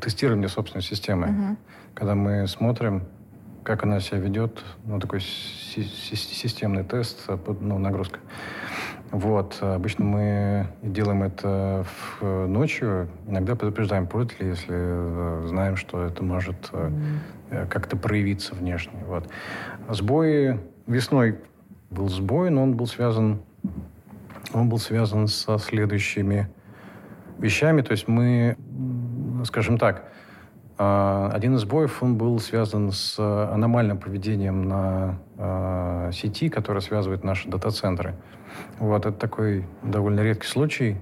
[0.00, 1.26] тестирование собственной системы.
[1.28, 1.56] Угу.
[1.94, 3.04] Когда мы смотрим,
[3.64, 7.28] как она себя ведет, ну, такой системный тест,
[7.60, 8.20] ну, нагрузка.
[9.12, 9.58] Вот.
[9.60, 11.86] Обычно мы делаем это
[12.20, 13.08] в, ночью.
[13.28, 17.68] Иногда предупреждаем пользователей, если знаем, что это может mm.
[17.68, 19.04] как-то проявиться внешне.
[19.06, 19.28] Вот.
[19.88, 21.38] Сбои весной
[21.90, 23.42] был сбой, но он был связан
[24.52, 26.48] он был связан со следующими
[27.38, 27.82] вещами.
[27.82, 28.56] То есть мы,
[29.44, 30.04] скажем так,
[30.78, 37.24] а, один из боев, он был связан с аномальным поведением на э, сети, которая связывает
[37.24, 38.14] наши дата-центры.
[38.78, 40.94] Вот, это такой довольно редкий случай.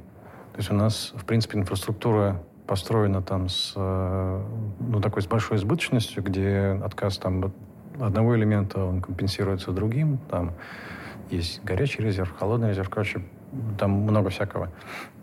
[0.52, 4.44] То есть у нас, в принципе, инфраструктура построена там с, э,
[4.78, 7.52] ну, такой с большой избыточностью, где отказ там
[7.98, 10.18] одного элемента, он компенсируется другим.
[10.30, 10.52] Там
[11.30, 12.88] есть горячий резерв, холодный резерв.
[12.88, 13.22] Короче,
[13.78, 14.70] там много всякого.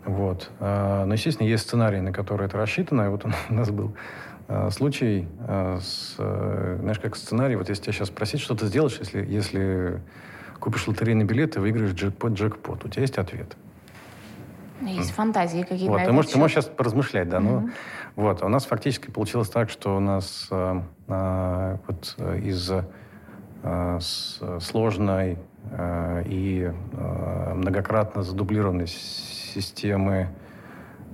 [0.04, 0.50] Вот.
[0.60, 3.02] А, но, естественно, есть сценарий, на который это рассчитано.
[3.02, 3.94] И вот у нас был
[4.46, 5.28] а, случай,
[5.80, 10.02] с, знаешь, как сценарий, вот если тебя сейчас спросить, что ты сделаешь, если, если
[10.60, 13.56] купишь лотерейный билет и выиграешь джекпот, джекпот, у тебя есть ответ.
[14.80, 15.92] Есть фантазии какие-то.
[15.92, 17.38] Вот, ты, можешь, ты можешь сейчас поразмышлять, да.
[17.38, 17.42] Mm-hmm.
[17.42, 17.70] Ну,
[18.16, 20.82] вот, у нас фактически получилось так, что у нас э,
[21.86, 22.70] вот из
[23.62, 23.98] э,
[24.60, 25.38] сложной
[25.70, 30.28] Э, и э, многократно задублированной системы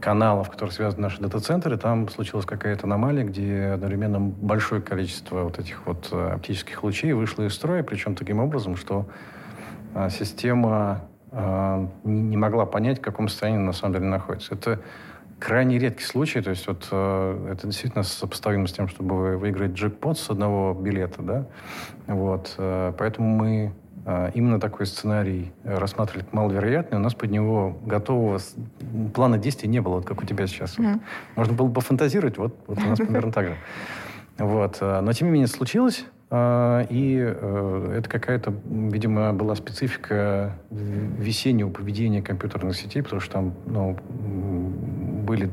[0.01, 5.87] каналов, которые связаны наши дата-центры, там случилась какая-то аномалия, где одновременно большое количество вот этих
[5.87, 9.07] вот э, оптических лучей вышло из строя, причем таким образом, что
[10.11, 11.03] система
[12.05, 14.55] не могла понять, в каком состоянии на самом деле находится.
[14.55, 14.81] Это
[15.41, 20.31] крайне редкий случай, то есть вот это действительно сопоставимо с тем, чтобы выиграть джекпот с
[20.31, 21.47] одного билета, да,
[22.07, 23.73] вот, поэтому мы
[24.07, 28.39] а, именно такой сценарий э, рассматривали как маловероятный, у нас под него готового
[29.15, 30.79] плана действий не было, вот как у тебя сейчас.
[30.79, 31.01] Mm.
[31.37, 33.57] Можно было бы фантазировать, вот, вот у нас примерно так же.
[34.37, 34.77] Вот.
[34.83, 41.71] А, но тем не менее случилось, а, и э, это какая-то, видимо, была специфика весеннего
[41.71, 43.97] поведения компьютерных сетей, потому что там ну,
[45.25, 45.51] были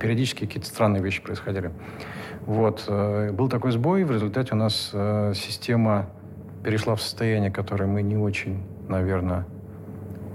[0.00, 1.72] периодически какие-то странные вещи происходили.
[2.46, 2.84] Вот.
[2.88, 4.94] Э, был такой сбой, в результате у нас
[5.34, 6.10] система
[6.62, 9.46] перешла в состояние, которое мы не очень, наверное,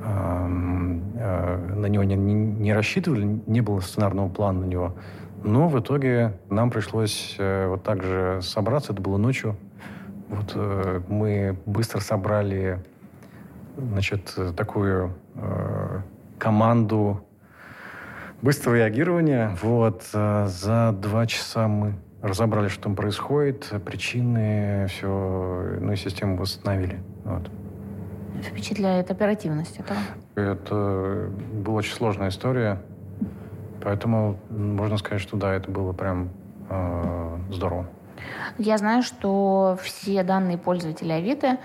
[0.03, 0.47] э,
[1.75, 4.95] на него не, не, рассчитывали, не было сценарного плана на него.
[5.43, 9.55] Но в итоге нам пришлось э, вот так же собраться, это было ночью.
[10.29, 12.79] Вот э, мы быстро собрали,
[13.77, 16.01] значит, такую э,
[16.37, 17.23] команду
[18.41, 19.57] быстрого реагирования.
[19.61, 26.99] Вот за два часа мы разобрали, что там происходит, причины, все, ну и систему восстановили.
[27.23, 27.49] Вот.
[28.41, 29.97] Впечатляет оперативность этого.
[30.35, 32.81] Это была очень сложная история,
[33.81, 36.29] поэтому можно сказать, что да, это было прям
[36.69, 37.87] э, здорово.
[38.57, 41.57] Я знаю, что все данные пользователей Авито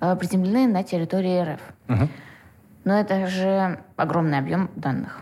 [0.00, 1.60] э, приземлены на территории РФ.
[1.88, 2.08] Угу.
[2.84, 5.20] Но это же огромный объем данных.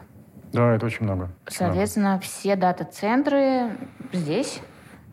[0.53, 1.31] Да, это очень много.
[1.49, 2.23] Соответственно, много.
[2.23, 3.71] все дата-центры
[4.13, 4.61] здесь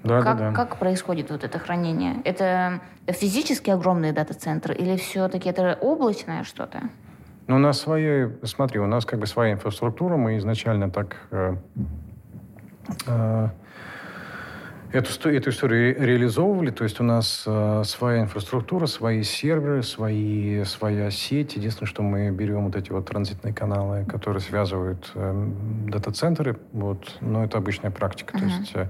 [0.03, 0.55] да, как, да, да.
[0.55, 2.21] как происходит вот это хранение?
[2.26, 6.82] Это физически огромные дата-центры или все-таки это облачное что-то?
[7.47, 11.55] Ну, у нас свои, смотри, у нас как бы своя инфраструктура, мы изначально так э,
[13.07, 13.49] э,
[14.94, 21.10] эту, эту историю реализовывали, то есть у нас э, своя инфраструктура, свои серверы, свои, своя
[21.10, 21.56] сеть.
[21.56, 25.50] Единственное, что мы берем вот эти вот транзитные каналы, которые связывают э,
[25.88, 28.39] дата-центры, вот, но это обычная практика, uh-huh.
[28.39, 28.89] то есть э,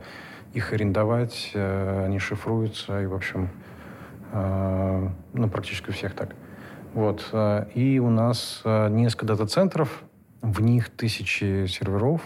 [0.54, 3.50] их арендовать, э, они шифруются, и, в общем,
[4.32, 6.30] ну, практически у всех так.
[6.96, 7.32] Вот.
[7.76, 10.04] И у нас несколько дата-центров,
[10.42, 12.22] в них тысячи серверов.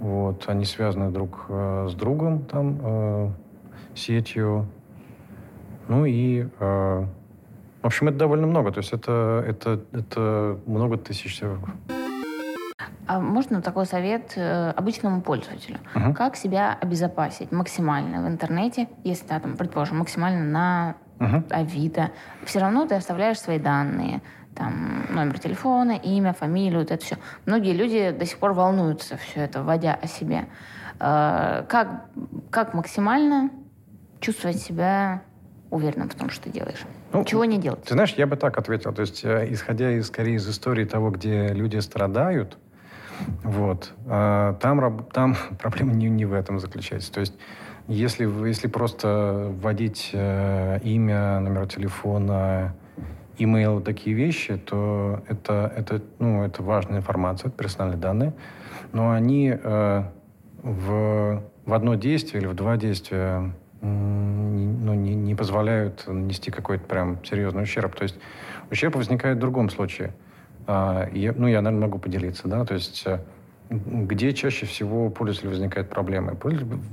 [0.00, 0.48] Вот.
[0.48, 3.34] Они связаны друг с другом там
[3.94, 4.66] сетью.
[5.88, 6.48] Ну и
[7.82, 8.72] в общем, это довольно много.
[8.72, 11.60] То есть это, это, это много тысяч серверов.
[13.06, 15.78] А можно такой совет э, обычному пользователю?
[15.96, 16.14] Угу.
[16.14, 21.42] Как себя обезопасить максимально в интернете, если, да, там, предположим, максимально на угу.
[21.50, 22.10] Авито?
[22.44, 24.22] Все равно ты оставляешь свои данные,
[24.54, 27.16] там, номер телефона, имя, фамилию, вот это все.
[27.46, 30.46] Многие люди до сих пор волнуются все это, вводя о себе.
[30.98, 32.06] Э, как,
[32.50, 33.50] как максимально
[34.20, 35.22] чувствовать себя
[35.70, 36.84] уверенным в том, что ты делаешь?
[37.12, 37.82] Ну, Чего не делать?
[37.84, 38.92] Ты знаешь, я бы так ответил.
[38.92, 42.58] То есть, э, исходя из, скорее из истории того, где люди страдают,
[43.42, 47.12] вот, э, там, там проблема не, не в этом заключается.
[47.12, 47.34] То есть,
[47.88, 52.74] если, если просто вводить имя, номер телефона,
[53.44, 58.32] имейл, такие вещи, то это, это, ну, это важная информация, это персональные данные,
[58.92, 60.02] но они э,
[60.62, 67.24] в, в одно действие или в два действия ну, не, не позволяют нанести какой-то прям
[67.24, 67.94] серьезный ущерб.
[67.94, 68.18] То есть
[68.70, 70.12] ущерб возникает в другом случае.
[70.66, 72.46] А, я, ну, я, наверное, могу поделиться.
[72.46, 72.64] Да?
[72.64, 73.20] То есть э,
[73.70, 76.36] где чаще всего у пользователя возникают проблемы?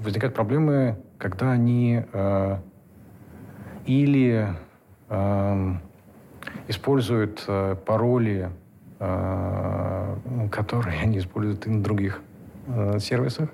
[0.03, 2.57] Возникают проблемы, когда они э,
[3.85, 4.47] или
[5.09, 5.73] э,
[6.67, 8.49] используют э, пароли,
[8.99, 10.17] э,
[10.51, 12.21] которые они используют и на других
[12.67, 13.49] э, сервисах,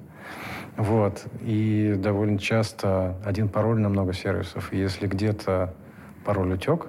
[0.75, 1.23] вот.
[1.41, 4.73] И довольно часто один пароль на много сервисов.
[4.73, 5.73] И если где-то
[6.25, 6.87] пароль утек,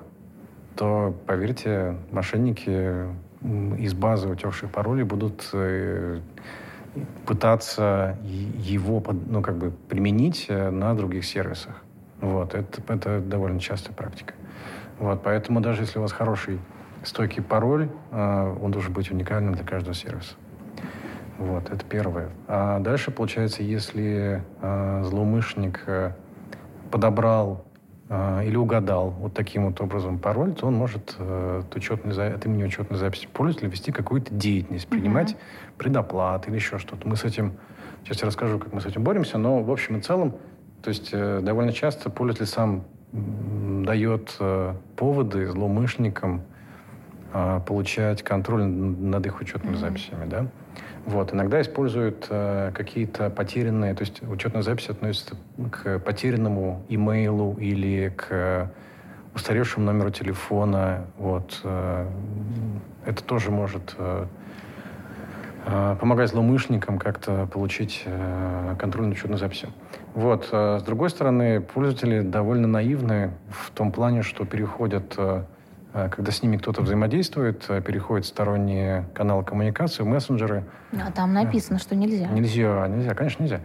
[0.74, 3.06] то, поверьте, мошенники
[3.78, 5.52] из базы утекших паролей будут
[7.26, 11.74] пытаться его ну, как бы применить на других сервисах.
[12.22, 12.54] Вот.
[12.54, 14.32] Это, это довольно частая практика.
[14.98, 15.22] Вот.
[15.22, 16.58] Поэтому даже если у вас хороший
[17.02, 20.34] стойкий пароль, э, он должен быть уникальным для каждого сервиса.
[21.38, 22.30] Вот, это первое.
[22.46, 26.12] А дальше, получается, если э, злоумышленник э,
[26.90, 27.64] подобрал
[28.08, 32.46] э, или угадал вот таким вот образом пароль, то он может э, от, учетной, от
[32.46, 35.78] имени учетной записи пользователя вести какую-то деятельность, принимать mm-hmm.
[35.78, 37.08] предоплат или еще что-то.
[37.08, 37.54] Мы с этим,
[38.04, 40.36] сейчас я расскажу, как мы с этим боремся, но в общем и целом,
[40.82, 42.84] то есть э, довольно часто пользователь сам
[43.84, 46.42] дает э, поводы злоумышленникам
[47.32, 49.78] э, получать контроль над их учетными mm-hmm.
[49.78, 50.46] записями, да.
[51.06, 51.34] Вот.
[51.34, 55.36] Иногда используют э, какие-то потерянные, то есть учетная запись относится
[55.70, 58.70] к потерянному имейлу или к
[59.34, 61.06] устаревшему номеру телефона.
[61.18, 61.60] Вот.
[61.64, 62.08] Э,
[63.04, 64.26] это тоже может э,
[66.00, 69.70] помогать злоумышленникам как-то получить э, контроль над учетной записью.
[70.14, 70.48] Вот.
[70.52, 75.44] Э, с другой стороны, пользователи довольно наивны в том плане, что переходят э,
[75.94, 80.64] а, когда с ними кто-то взаимодействует, э, переходит в сторонние каналы коммуникации, мессенджеры.
[80.92, 82.26] А там написано, что нельзя.
[82.26, 83.60] Нельзя, нельзя, конечно, нельзя.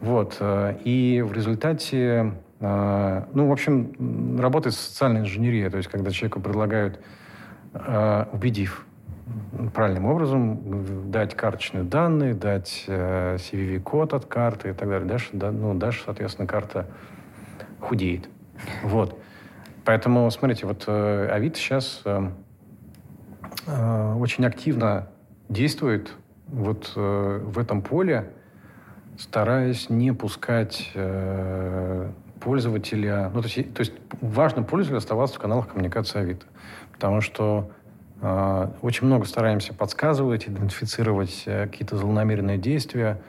[0.00, 0.38] Вот.
[0.40, 6.40] Э, и в результате, э, ну, в общем, работает социальная инженерия, то есть когда человеку
[6.40, 7.00] предлагают,
[8.32, 8.86] убедив
[9.74, 15.08] правильным образом, дать карточные данные, дать CVV-код от карты и так далее.
[15.08, 16.86] Дальше, ну, дальше, соответственно, карта
[17.80, 18.28] худеет.
[18.82, 19.18] Вот.
[19.84, 22.30] Поэтому, смотрите, вот э, Авито сейчас э,
[23.66, 25.08] э, очень активно
[25.48, 26.12] действует
[26.48, 28.30] вот э, в этом поле,
[29.16, 32.10] стараясь не пускать э,
[32.40, 33.30] пользователя...
[33.32, 36.46] Ну, то есть, то есть важно пользователю оставаться в каналах коммуникации Авито.
[36.92, 37.77] Потому что э,
[38.20, 43.20] очень много стараемся подсказывать, идентифицировать э, какие-то злонамеренные действия,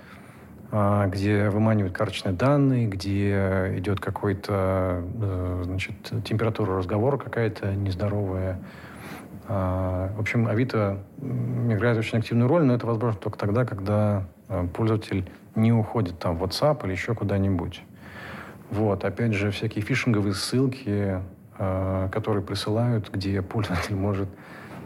[0.71, 8.59] а, где выманивают карточные данные, где идет какой-то, э, значит, температура разговора какая-то нездоровая.
[9.47, 14.67] А, в общем, Авито играет очень активную роль, но это возможно только тогда, когда э,
[14.73, 17.83] пользователь не уходит там в WhatsApp или еще куда-нибудь.
[18.71, 21.21] Вот, опять же, всякие фишинговые ссылки,
[21.57, 24.29] которые присылают, где пользователь может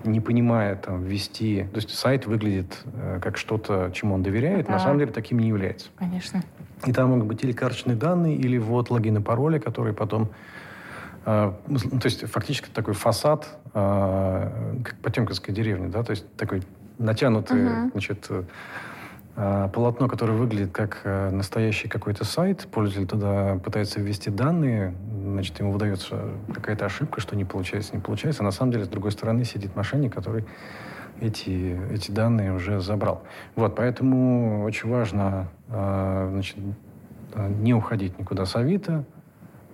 [0.03, 1.65] не понимая там ввести...
[1.71, 4.73] То есть сайт выглядит э, как что-то, чему он доверяет, да.
[4.73, 5.89] на самом деле таким не является.
[5.97, 6.43] Конечно.
[6.85, 10.29] И там могут быть или карточные данные, или вот логины, пароли, которые потом...
[11.25, 16.63] Э, то есть фактически такой фасад, э, как Потемкинской деревни, да, то есть такой
[16.97, 17.91] натянутый, угу.
[17.91, 18.43] значит, э,
[19.35, 22.67] полотно, которое выглядит как э, настоящий какой-то сайт.
[22.71, 28.43] Пользователь туда пытается ввести данные, значит, ему выдается какая-то ошибка, что не получается, не получается.
[28.43, 30.45] А на самом деле, с другой стороны, сидит мошенник, который
[31.19, 33.23] эти, эти данные уже забрал.
[33.55, 36.57] Вот, поэтому очень важно, э, значит,
[37.35, 39.03] не уходить никуда с Авито,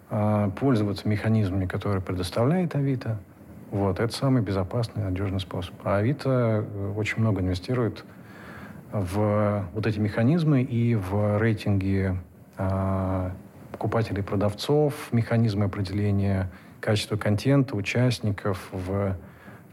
[0.09, 3.17] э, пользоваться механизмами, которые предоставляет Авито.
[3.71, 5.75] Вот, это самый безопасный, надежный способ.
[5.83, 8.03] А Авито очень много инвестирует в
[8.91, 12.17] вот эти механизмы и в рейтинги
[12.57, 13.31] э,
[13.71, 19.15] покупателей продавцов, механизмы определения качества контента, участников, в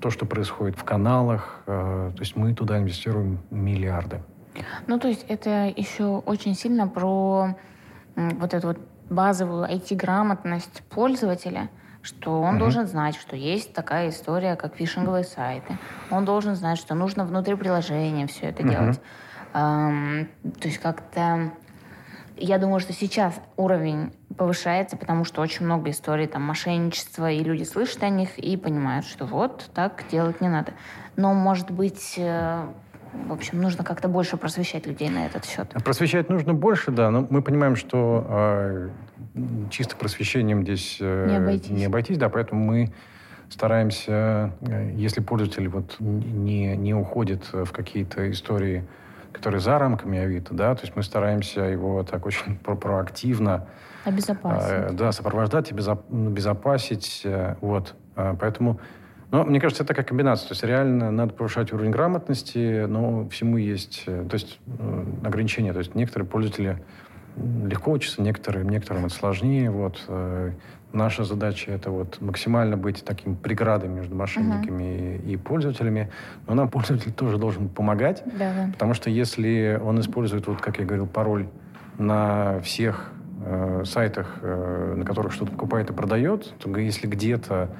[0.00, 1.62] то, что происходит в каналах.
[1.66, 4.20] Э, то есть мы туда инвестируем миллиарды.
[4.86, 7.56] Ну, то есть это еще очень сильно про
[8.14, 8.78] вот эту вот
[9.10, 11.68] базовую IT-грамотность пользователя,
[12.06, 12.60] что он угу.
[12.60, 15.76] должен знать, что есть такая история, как фишинговые сайты.
[16.10, 18.70] Он должен знать, что нужно внутри приложения все это угу.
[18.70, 19.00] делать.
[19.54, 20.28] Эм,
[20.60, 21.52] то есть как-то
[22.36, 27.62] я думаю, что сейчас уровень повышается, потому что очень много историй там мошенничества, и люди
[27.62, 30.74] слышат о них и понимают, что вот так делать не надо.
[31.16, 32.66] Но, может быть, э,
[33.28, 35.68] в общем, нужно как-то больше просвещать людей на этот счет.
[35.84, 38.88] Просвещать нужно больше, да, но мы понимаем, что э,
[39.70, 41.70] чисто просвещением здесь э, не, обойтись.
[41.70, 42.92] не обойтись, да, поэтому мы
[43.48, 48.84] стараемся, э, если пользователь вот не, не уходит в какие-то истории
[49.32, 53.66] который за рамками Авито, да, то есть мы стараемся его так очень про проактивно
[54.06, 54.70] обезопасить.
[54.70, 57.22] Э, да, сопровождать и безоп безопасить.
[57.24, 57.94] Э, вот.
[58.14, 58.80] Э, поэтому,
[59.30, 60.48] ну, мне кажется, это такая комбинация.
[60.48, 65.72] То есть реально надо повышать уровень грамотности, но всему есть, э, то есть э, ограничения.
[65.72, 66.82] То есть некоторые пользователи
[67.36, 69.70] легко учатся, некоторым, некоторым это сложнее.
[69.70, 70.02] Вот.
[70.08, 70.52] Э,
[70.92, 75.26] наша задача это вот максимально быть таким преградой между мошенниками uh-huh.
[75.26, 76.10] и, и пользователями.
[76.46, 78.70] Но нам пользователь тоже должен помогать, да.
[78.72, 81.48] потому что если он использует, вот как я говорил, пароль
[81.98, 83.12] на всех
[83.44, 87.70] э, сайтах, э, на которых что-то покупает и продает, то если где-то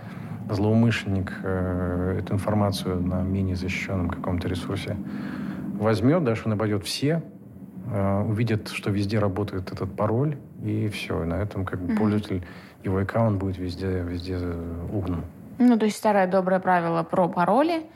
[0.48, 4.96] злоумышленник э, эту информацию на менее защищенном каком-то ресурсе
[5.78, 7.22] возьмет, дальше он обойдет все,
[7.90, 11.22] э, увидит, что везде работает этот пароль, и все.
[11.22, 11.96] И на этом как бы mm-hmm.
[11.96, 12.46] пользователь,
[12.82, 14.38] его аккаунт будет везде, везде
[14.92, 15.24] угнан.
[15.58, 17.86] Ну, то есть старое доброе правило про пароли,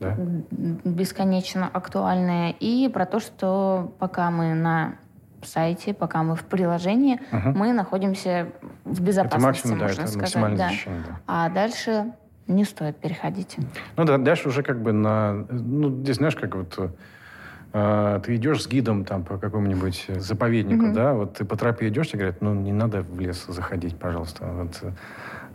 [0.00, 0.16] да?
[0.18, 4.96] бесконечно актуальное, и про то, что пока мы на
[5.42, 7.58] сайте, пока мы в приложении, угу.
[7.58, 8.48] мы находимся
[8.84, 10.56] в безопасности, это максимум, можно да, это сказать.
[10.56, 10.68] Да.
[10.68, 11.20] Защищение, да.
[11.26, 12.12] А дальше
[12.46, 13.56] не стоит переходить.
[13.96, 15.46] Ну да, дальше уже как бы на...
[15.50, 16.92] Ну, здесь, знаешь, как вот
[17.72, 21.88] э, ты идешь с гидом там по какому-нибудь заповеднику, mm да, вот ты по тропе
[21.88, 24.46] идешь, тебе говорят, ну, не надо в лес заходить, пожалуйста.
[24.46, 24.92] Вот,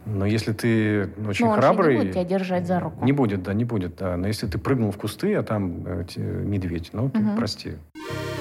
[0.06, 1.96] но если ты очень он храбрый...
[1.96, 3.04] не будет тебя держать за руку.
[3.04, 4.16] Не будет, да, не будет, да.
[4.18, 7.38] Но если ты прыгнул в кусты, а там э, медведь, ну, ты угу.
[7.38, 7.74] прости.
[7.96, 8.35] А,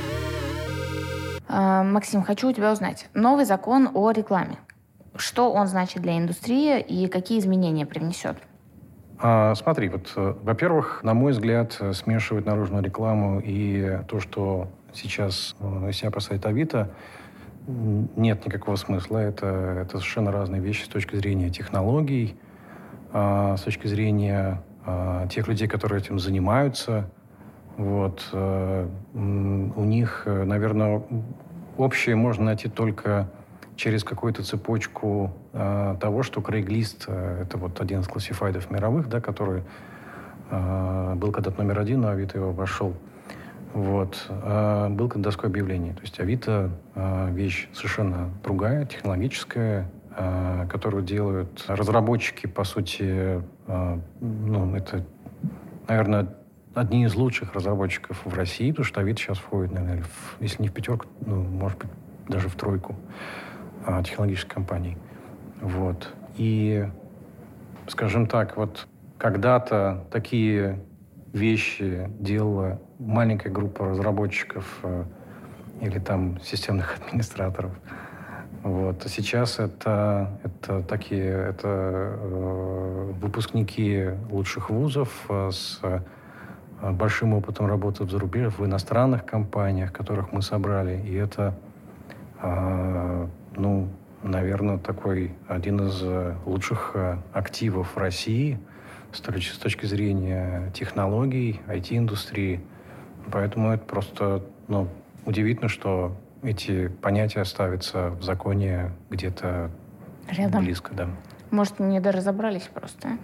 [1.48, 3.08] Максим, хочу у тебя узнать.
[3.14, 4.58] Новый закон о рекламе.
[5.16, 8.36] Что он значит для индустрии и какие изменения привнесет?
[9.18, 15.54] А, смотри, вот, э, во-первых, на мой взгляд, смешивать наружную рекламу и то, что сейчас
[15.60, 16.90] э, из себя поставит Авито,
[17.66, 19.18] нет никакого смысла.
[19.18, 19.46] Это,
[19.82, 22.36] это совершенно разные вещи с точки зрения технологий,
[23.12, 27.10] а, с точки зрения а, тех людей, которые этим занимаются.
[27.76, 28.28] Вот.
[28.32, 31.02] Э, у них, наверное,
[31.76, 33.28] общее можно найти только
[33.76, 39.20] через какую-то цепочку э, того, что Craigslist э, это вот один из классифайдов мировых, да,
[39.20, 39.62] который
[40.50, 42.94] э, был когда-то номер один, но Авито его обошел.
[43.72, 44.26] Вот.
[44.28, 45.92] Э, был как доской объявлений.
[45.92, 53.98] То есть Авито э, вещь совершенно другая, технологическая, э, которую делают разработчики, по сути, э,
[54.20, 55.04] ну, это,
[55.88, 56.28] наверное,
[56.74, 60.68] одни из лучших разработчиков в России, потому что Авито сейчас входит, наверное, в, если не
[60.68, 61.90] в пятерку, ну, может быть,
[62.28, 62.96] даже в тройку
[63.86, 64.96] а, технологических компаний.
[65.60, 66.12] Вот.
[66.36, 66.86] И,
[67.86, 70.84] скажем так, вот когда-то такие
[71.32, 75.04] вещи делала маленькая группа разработчиков э,
[75.80, 77.72] или там системных администраторов.
[78.62, 79.04] Вот.
[79.04, 85.80] А сейчас это, это такие это, э, выпускники лучших вузов э, с
[86.82, 91.00] большим опытом работы в зарубежье, в иностранных компаниях, которых мы собрали.
[91.04, 91.54] И это,
[92.42, 93.88] э, ну,
[94.22, 96.96] наверное, такой один из э, лучших
[97.32, 98.58] активов России
[99.12, 102.60] с точки зрения технологий, IT-индустрии.
[103.30, 104.88] Поэтому это просто ну,
[105.24, 109.70] удивительно, что эти понятия ставятся в законе где-то
[110.28, 110.64] Рядом.
[110.64, 110.92] близко.
[110.94, 111.08] Да.
[111.50, 113.18] Может, не доразобрались просто?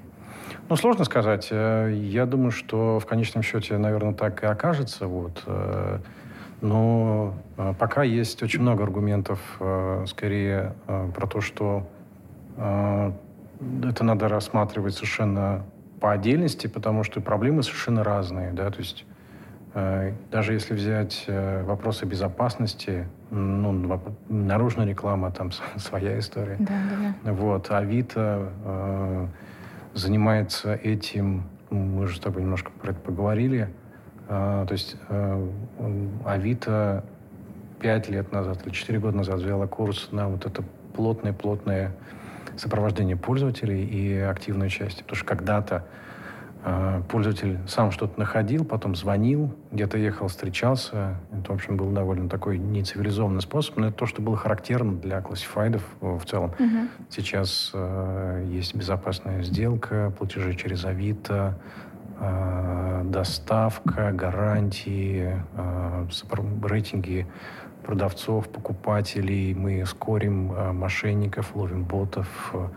[0.71, 1.49] Ну, сложно сказать.
[1.51, 5.09] Э, я думаю, что в конечном счете, наверное, так и окажется.
[5.09, 5.43] Вот.
[5.47, 5.99] Э,
[6.61, 9.41] но э, пока есть очень много аргументов,
[10.07, 11.87] скорее, про то, что
[12.57, 15.64] это надо рассматривать совершенно
[16.01, 18.53] по отдельности, потому что проблемы совершенно разные.
[18.53, 18.71] Да?
[18.71, 19.05] То есть
[20.31, 26.57] Даже если взять вопросы безопасности, ну, наружная реклама, там своя история.
[26.59, 27.33] Да, да, да.
[27.33, 27.71] Вот.
[27.71, 29.29] Авито
[29.95, 33.68] занимается этим, мы уже с тобой немножко про это поговорили,
[34.28, 34.97] то есть
[36.24, 37.05] Авито
[37.80, 40.62] пять лет назад или четыре года назад взяла курс на вот это
[40.95, 41.93] плотное-плотное
[42.57, 45.03] сопровождение пользователей и активное участие.
[45.03, 46.09] Потому что когда-то э,
[47.08, 51.16] пользователь сам что-то находил, потом звонил, где-то ехал, встречался.
[51.32, 55.20] Это, в общем, был довольно такой нецивилизованный способ, но это то, что было характерно для
[55.22, 56.52] классифайдов в целом.
[56.58, 56.88] Угу.
[57.08, 61.58] Сейчас э, есть безопасная сделка, платежи через Авито,
[62.18, 66.06] э, доставка, гарантии, э,
[66.62, 67.26] рейтинги
[67.84, 72.50] продавцов, покупателей, мы скорим э, мошенников, ловим ботов.
[72.52, 72.68] Э,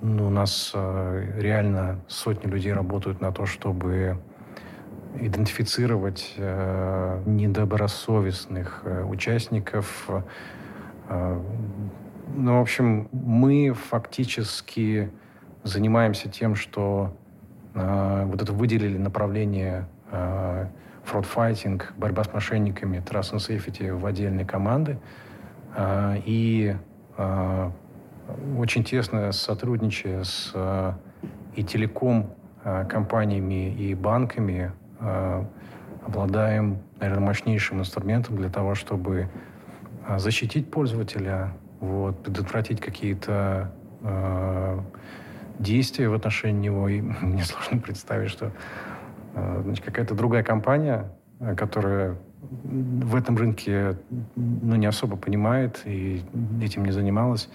[0.00, 4.18] ну, у нас э, реально сотни людей работают на то, чтобы
[5.20, 10.08] идентифицировать недобросовестных участников.
[11.10, 15.10] Ну, в общем, мы фактически
[15.64, 17.14] занимаемся тем, что
[17.74, 19.86] вот это выделили направление
[21.04, 24.98] фродфайтинг, борьба с мошенниками, Trust and Safety в отдельные команды.
[25.74, 26.76] А, и
[27.16, 27.72] а,
[28.58, 30.98] очень тесно сотрудничая с а,
[31.54, 32.30] и телеком
[32.88, 34.70] компаниями и банками
[36.06, 39.28] обладаем, наверное, мощнейшим инструментом для того, чтобы
[40.16, 43.72] защитить пользователя, вот, предотвратить какие-то
[45.58, 46.88] действия в отношении него.
[46.88, 48.52] И мне сложно представить, что
[49.34, 51.10] Э, какая-то другая компания,
[51.40, 52.16] э, которая
[52.64, 53.96] в этом рынке
[54.36, 56.22] ну, не особо понимает и
[56.62, 57.48] этим не занималась,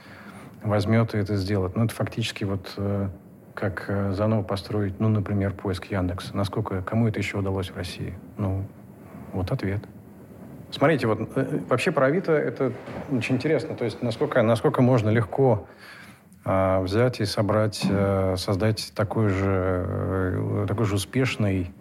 [0.63, 1.75] возьмет и это сделает.
[1.75, 3.09] Ну, это фактически вот э,
[3.53, 6.33] как заново построить, ну, например, поиск Яндекс.
[6.33, 8.13] Насколько, кому это еще удалось в России?
[8.37, 8.65] Ну,
[9.33, 9.81] вот ответ.
[10.69, 11.19] Смотрите, вот
[11.69, 12.73] вообще про Авито это
[13.09, 13.75] очень интересно.
[13.75, 15.65] То есть насколько, насколько можно легко
[16.49, 21.73] а, взять и собрать, э, создать такой же, э, такой же успешный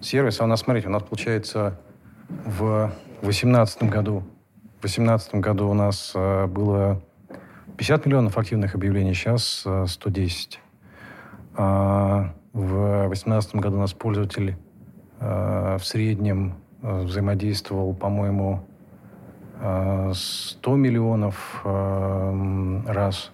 [0.00, 0.40] сервис.
[0.40, 1.80] А у нас, смотрите, у нас получается
[2.28, 4.18] в 2018 году,
[4.78, 7.02] в 2018 году у нас э, было
[7.80, 10.60] 50 миллионов активных объявлений, сейчас 110.
[11.56, 14.58] А в 2018 году у нас пользователь
[15.18, 18.66] в среднем взаимодействовал, по-моему,
[19.58, 23.32] 100 миллионов раз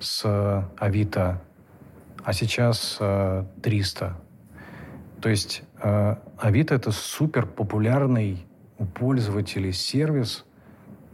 [0.00, 1.40] с э, Авито,
[2.22, 2.98] а сейчас
[3.62, 4.04] 300.
[4.04, 8.44] Э, То есть э, Авито это супер популярный
[8.76, 10.44] у пользователей сервис.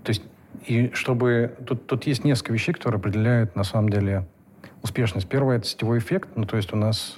[0.03, 0.25] То есть
[0.67, 4.27] и чтобы тут, тут есть несколько вещей, которые определяют на самом деле
[4.83, 5.29] успешность.
[5.29, 6.31] Первое это сетевой эффект.
[6.37, 7.15] Ну, то есть у нас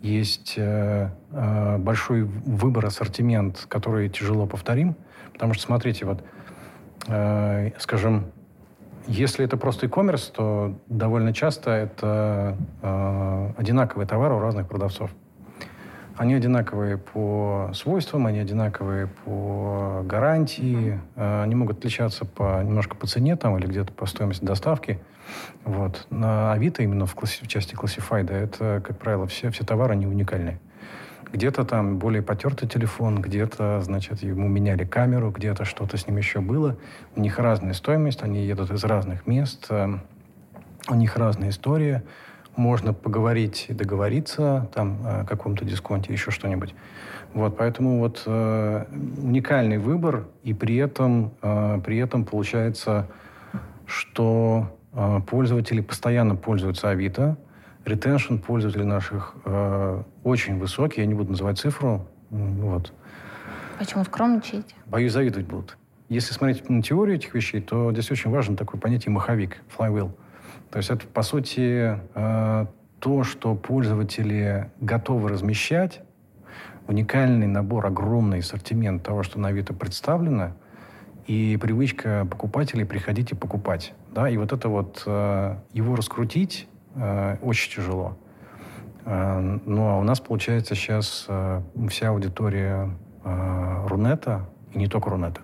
[0.00, 4.94] есть э, э, большой выбор, ассортимент, который тяжело повторим.
[5.32, 6.22] Потому что, смотрите, вот,
[7.08, 8.26] э, скажем,
[9.06, 15.10] если это просто e-commerce, то довольно часто это э, одинаковые товары у разных продавцов.
[16.18, 23.06] Они одинаковые по свойствам, они одинаковые по гарантии, э, они могут отличаться по, немножко по
[23.06, 24.98] цене там, или где-то по стоимости доставки.
[25.64, 26.08] Вот.
[26.10, 30.08] На Авито именно в, класси, в части Classified это, как правило, все, все товары не
[30.08, 30.58] уникальные.
[31.32, 36.40] Где-то там более потертый телефон, где-то, значит, ему меняли камеру, где-то что-то с ним еще
[36.40, 36.76] было.
[37.14, 39.98] У них разная стоимость, они едут из разных мест, э,
[40.88, 42.02] у них разная история.
[42.58, 46.74] Можно поговорить и договориться там о каком-то дисконте, еще что-нибудь.
[47.32, 48.84] Вот, поэтому вот э,
[49.22, 53.06] уникальный выбор, и при этом, э, при этом получается,
[53.86, 57.36] что э, пользователи постоянно пользуются Авито,
[57.84, 61.00] ретеншн пользователей наших э, очень высокий.
[61.00, 62.08] Я не буду называть цифру.
[62.30, 62.92] Вот.
[63.78, 64.74] Почему скромничаете?
[64.86, 65.78] Боюсь, завидовать будут.
[66.08, 70.10] Если смотреть на теорию этих вещей, то здесь очень важно такое понятие маховик, flywheel.
[70.70, 72.66] То есть это, по сути, э,
[73.00, 76.00] то, что пользователи готовы размещать,
[76.86, 80.52] уникальный набор, огромный ассортимент того, что на Авито представлено,
[81.26, 83.92] и привычка покупателей приходить и покупать.
[84.14, 84.28] Да?
[84.28, 86.68] И вот это вот, э, его раскрутить
[86.98, 88.16] Э, очень тяжело.
[89.04, 91.26] Ну, а у нас, получается, сейчас
[91.88, 92.90] вся аудитория
[93.24, 95.40] Рунета, и не только Рунета.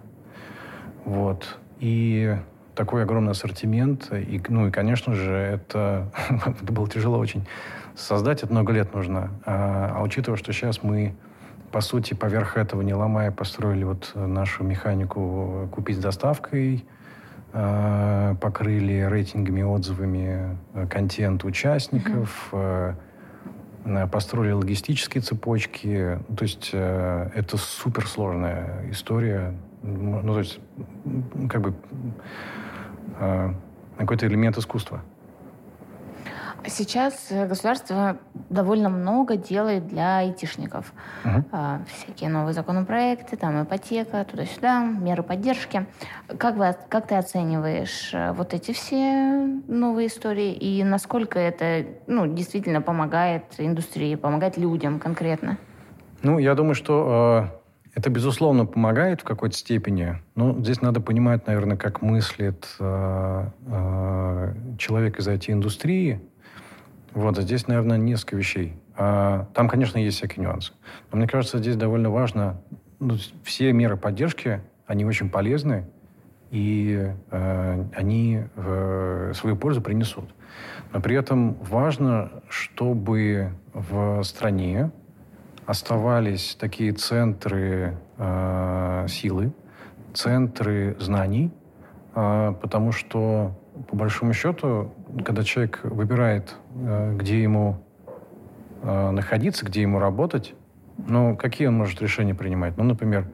[1.06, 1.58] Вот.
[1.80, 2.36] И
[2.74, 4.12] такой огромный ассортимент.
[4.12, 7.46] И, ну и, конечно же, это, это было тяжело очень
[7.94, 8.42] создать.
[8.42, 9.30] Это много лет нужно.
[9.44, 11.14] А, а учитывая, что сейчас мы,
[11.72, 16.84] по сути, поверх этого, не ломая, построили вот нашу механику купить с доставкой,
[17.56, 24.10] Э, покрыли рейтингами, отзывами э, контент участников, mm-hmm.
[24.10, 26.18] построили логистические цепочки.
[26.36, 29.54] То есть это суперсложная история.
[29.82, 30.58] Ну, то есть
[31.48, 31.74] как бы
[33.96, 35.02] какой-то элемент искусства.
[36.66, 38.16] Сейчас э, государство
[38.48, 40.92] довольно много делает для айтишников.
[41.24, 41.44] Угу.
[41.86, 45.86] Всякие новые законопроекты, там ипотека, туда-сюда, меры поддержки.
[46.38, 52.26] Как, вы, как ты оцениваешь э, вот эти все новые истории и насколько это ну,
[52.26, 55.58] действительно помогает индустрии, помогает людям конкретно?
[56.22, 57.63] Ну, я думаю, что э,
[57.94, 60.20] это, безусловно, помогает в какой-то степени.
[60.34, 66.20] Но здесь надо понимать, наверное, как мыслит э, э, человек из IT-индустрии,
[67.12, 68.74] вот, здесь, наверное, несколько вещей.
[68.96, 70.72] А, там, конечно, есть всякие нюансы.
[71.12, 72.60] Но мне кажется, здесь довольно важно,
[72.98, 75.86] ну, все меры поддержки, они очень полезны,
[76.50, 80.28] и э, они э, свою пользу принесут.
[80.92, 84.90] Но при этом важно, чтобы в стране
[85.66, 89.52] оставались такие центры э, силы,
[90.12, 91.50] центры знаний,
[92.14, 93.52] э, потому что,
[93.88, 94.92] по большому счету,
[95.24, 97.82] когда человек выбирает, э, где ему
[98.82, 100.54] э, находиться, где ему работать,
[100.96, 102.76] ну, какие он может решения принимать?
[102.76, 103.26] Ну, например,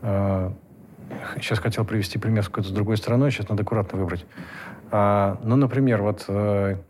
[0.00, 4.26] сейчас э, хотел привести пример с какой-то другой страной, сейчас надо аккуратно выбрать.
[4.96, 6.20] А, ну, например, вот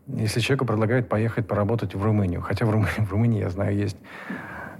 [0.05, 3.97] если человеку предлагают поехать поработать в Румынию, хотя в Румынии, в Румынии я знаю, есть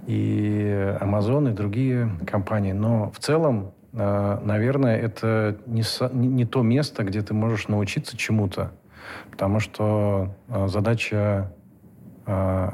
[0.06, 5.82] и Amazon, и другие компании, но в целом, наверное, это не,
[6.14, 8.74] не то место, где ты можешь научиться чему-то.
[9.32, 11.52] Потому что э, задача
[12.28, 12.70] э,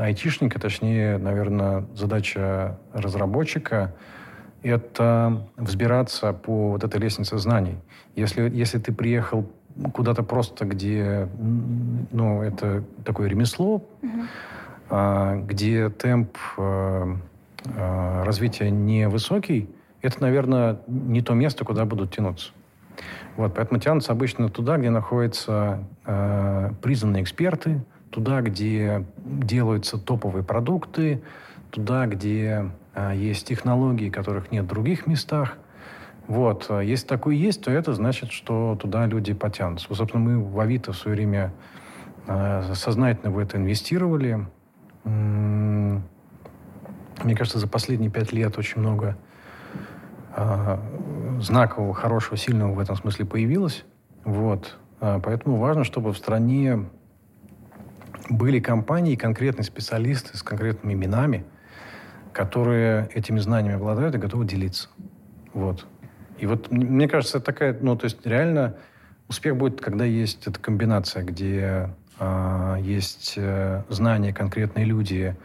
[0.00, 3.94] айтишника, точнее, наверное, задача разработчика—
[4.62, 7.76] это взбираться по вот этой лестнице знаний.
[8.16, 9.48] Если, если ты приехал
[9.92, 11.28] куда-то просто, где
[12.10, 15.46] ну, это такое ремесло, mm-hmm.
[15.46, 17.16] где темп э,
[18.24, 19.68] развития невысокий,
[20.02, 22.50] это, наверное, не то место, куда будут тянуться.
[23.36, 31.22] Вот, поэтому тянутся обычно туда, где находятся э, признанные эксперты, туда, где делаются топовые продукты,
[31.70, 35.56] туда, где э, есть технологии, которых нет в других местах.
[36.28, 36.66] Вот.
[36.70, 39.86] А если такое есть, то это значит, что туда люди потянутся.
[39.88, 41.52] Вот, собственно, мы в Авито в свое время
[42.26, 44.46] э, сознательно в это инвестировали.
[45.04, 46.02] Мне
[47.36, 49.16] кажется, за последние пять лет очень много
[50.36, 50.78] э,
[51.40, 53.84] знакового, хорошего, сильного в этом смысле появилось.
[54.24, 54.78] Вот.
[55.00, 56.88] А, поэтому важно, чтобы в стране
[58.30, 61.44] были компании, конкретные специалисты с конкретными именами,
[62.32, 64.88] которые этими знаниями обладают и готовы делиться.
[65.52, 65.86] Вот.
[66.42, 68.74] И вот мне кажется, такая, ну, то есть реально
[69.28, 71.88] успех будет, когда есть эта комбинация, где
[72.18, 75.36] э, есть э, знания, конкретные люди,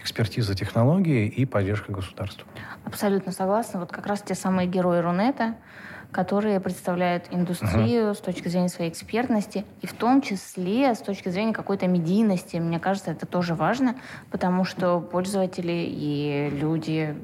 [0.00, 2.48] экспертиза технологии и поддержка государства.
[2.86, 3.80] Абсолютно согласна.
[3.80, 5.56] Вот как раз те самые герои Рунета,
[6.12, 8.14] которые представляют индустрию uh-huh.
[8.14, 12.56] с точки зрения своей экспертности, и в том числе с точки зрения какой-то медийности.
[12.56, 13.96] Мне кажется, это тоже важно,
[14.30, 17.14] потому что пользователи и люди,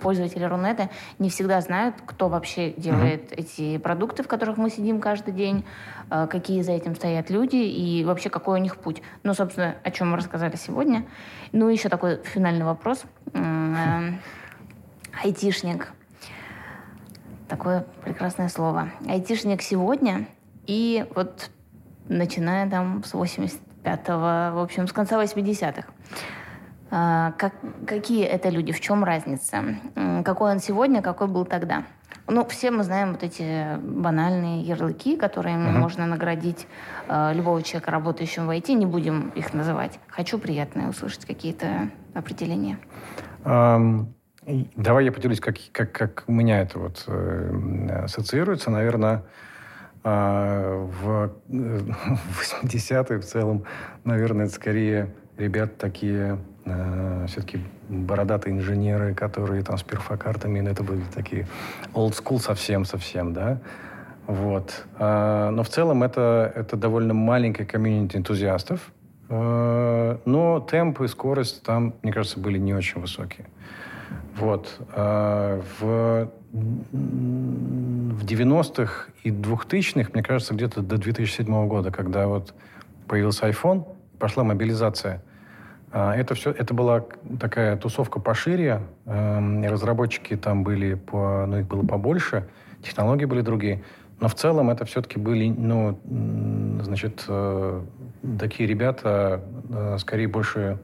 [0.00, 3.36] пользователи Рунета не всегда знают, кто вообще делает uh-huh.
[3.36, 5.64] эти продукты, в которых мы сидим каждый день,
[6.10, 9.02] э, какие за этим стоят люди и вообще какой у них путь.
[9.22, 11.06] Ну, собственно, о чем мы рассказали сегодня.
[11.52, 13.04] Ну, еще такой финальный вопрос.
[13.34, 14.12] Э,
[15.22, 15.92] айтишник–
[17.50, 18.90] Такое прекрасное слово.
[19.08, 20.28] Айтишник сегодня
[20.68, 21.50] и вот
[22.08, 25.82] начиная там с 85-го, в общем, с конца 80-х.
[26.92, 27.54] А, как,
[27.88, 29.64] какие это люди, в чем разница?
[30.24, 31.82] Какой он сегодня, какой был тогда?
[32.28, 35.78] Ну, все мы знаем вот эти банальные ярлыки, которыми uh-huh.
[35.78, 36.68] можно наградить
[37.08, 38.72] э, любого человека, работающего в IT.
[38.74, 39.98] Не будем их называть.
[40.06, 42.78] Хочу приятное услышать какие-то определения.
[43.42, 44.06] Um,
[44.46, 48.70] Давай я поделюсь, как, как, как у меня это вот э, ассоциируется.
[48.70, 49.22] Наверное,
[50.02, 53.64] э, в, в 80-е в целом,
[54.04, 61.02] наверное, это скорее ребят такие, э, все-таки бородатые инженеры, которые там с перфокартами, это были
[61.14, 61.46] такие
[61.92, 63.60] old school совсем-совсем, да.
[64.26, 64.86] Вот.
[64.98, 68.92] Э, но в целом это, это довольно маленькая комьюнити энтузиастов,
[69.28, 73.46] э, но темп и скорость там, мне кажется, были не очень высокие.
[74.36, 74.80] Вот.
[74.94, 82.54] А в, в 90-х и 2000-х, мне кажется, где-то до 2007 года, когда вот
[83.06, 83.86] появился iPhone,
[84.18, 85.22] пошла мобилизация,
[85.92, 87.04] а, это все, это была
[87.40, 92.48] такая тусовка пошире, эм, разработчики там были, по, ну, их было побольше,
[92.82, 93.82] технологии были другие,
[94.20, 95.98] но в целом это все-таки были, ну,
[96.82, 97.82] значит, э,
[98.38, 100.78] такие ребята, э, скорее больше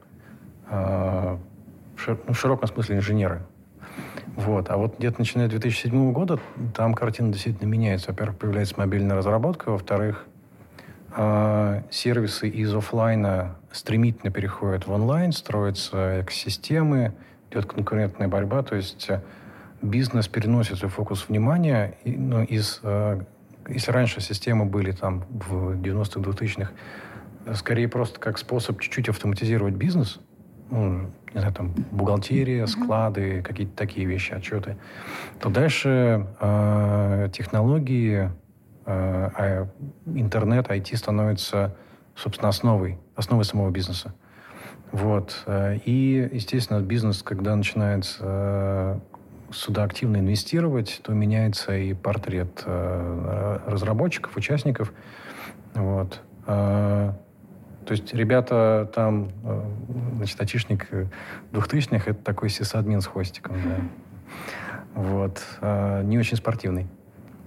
[0.69, 1.37] э,
[1.97, 3.41] в, ну, в широком смысле инженеры.
[4.35, 4.69] Вот.
[4.69, 6.39] А вот где-то начиная с 2007 года
[6.75, 8.11] там картина действительно меняется.
[8.11, 10.25] Во-первых, появляется мобильная разработка, во-вторых,
[11.15, 17.13] э, сервисы из офлайна стремительно переходят в онлайн, строятся экосистемы,
[17.49, 19.21] идет конкурентная борьба, то есть э,
[19.81, 23.21] бизнес переносит свой фокус внимания ну, из э,
[23.69, 26.71] если раньше системы были там в 90-х, 2000-х,
[27.55, 30.19] скорее просто как способ чуть-чуть автоматизировать бизнес,
[30.69, 34.77] ну, не знаю, там, бухгалтерия, склады, какие-то такие вещи, отчеты,
[35.39, 38.31] то дальше э, технологии,
[38.85, 39.67] э, а
[40.07, 41.75] интернет, IT становится,
[42.15, 44.15] собственно, основой, основой самого бизнеса.
[44.91, 45.43] Вот.
[45.45, 48.99] Э, и, естественно, бизнес, когда начинает э,
[49.51, 54.91] сюда активно инвестировать, то меняется и портрет э, разработчиков, участников.
[55.75, 56.19] Вот.
[56.47, 57.13] Э,
[57.87, 59.61] то есть ребята там, э,
[60.17, 60.87] значит, айтишник
[61.53, 63.77] 2000-х, это такой сисадмин с хвостиком, да.
[64.93, 65.41] Вот.
[65.61, 66.87] Э, не очень спортивный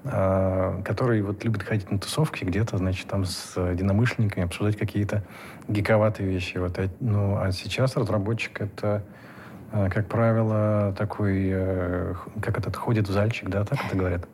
[0.05, 5.23] э, который вот любит ходить на тусовки где-то, значит, там с единомышленниками, обсуждать какие-то
[5.69, 6.57] гиковатые вещи.
[6.57, 9.05] Вот, ну, а сейчас разработчик— это
[9.73, 14.29] а, как правило, такой, э, как этот, ходит в зальчик, да, так это говорят.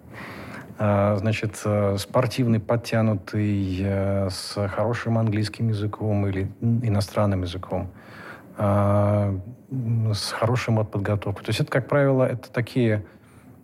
[0.79, 7.89] А, значит, э, спортивный, подтянутый, э, с хорошим английским языком или иностранным языком,
[8.59, 9.39] а,
[10.13, 11.47] с хорошим от подготовкой.
[11.47, 13.05] То есть это, как правило, это такие,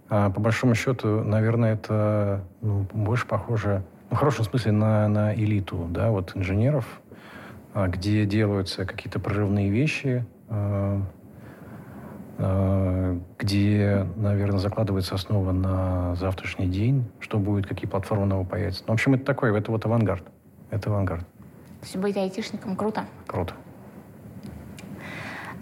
[0.09, 5.86] по большому счету, наверное, это ну, больше похоже, ну, в хорошем смысле, на, на элиту,
[5.90, 6.84] да, вот инженеров,
[7.74, 10.26] где делаются какие-то прорывные вещи,
[13.39, 18.82] где, наверное, закладывается основа на завтрашний день, что будет, какие платформы новые появятся.
[18.86, 20.24] Ну, в общем, это такое, это вот авангард.
[20.70, 21.20] Это авангард.
[21.20, 23.05] То есть быть айтишником круто?
[23.27, 23.55] Круто.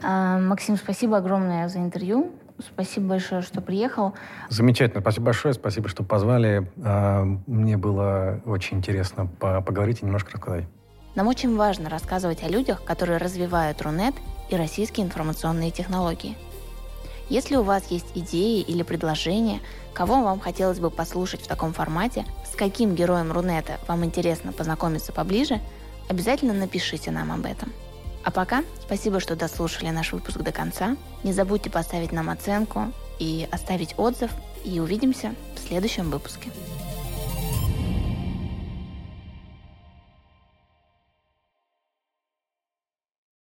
[0.03, 2.33] А, Максим, спасибо огромное за интервью.
[2.59, 4.15] Спасибо большое, что приехал.
[4.49, 5.01] Замечательно.
[5.01, 5.55] Спасибо большое.
[5.55, 6.71] Спасибо, что позвали.
[6.83, 10.65] А, мне было очень интересно поговорить и немножко рассказать.
[11.15, 14.15] Нам очень важно рассказывать о людях, которые развивают Рунет
[14.49, 16.37] и российские информационные технологии–
[17.31, 19.61] если у вас есть идеи или предложения,
[19.95, 25.13] кого вам хотелось бы послушать в таком формате, с каким героем Рунета вам интересно познакомиться
[25.13, 25.61] поближе,
[26.09, 27.73] обязательно напишите нам об этом.
[28.25, 30.97] А пока спасибо, что дослушали наш выпуск до конца.
[31.23, 34.31] Не забудьте поставить нам оценку и оставить отзыв.
[34.63, 36.51] И увидимся в следующем выпуске.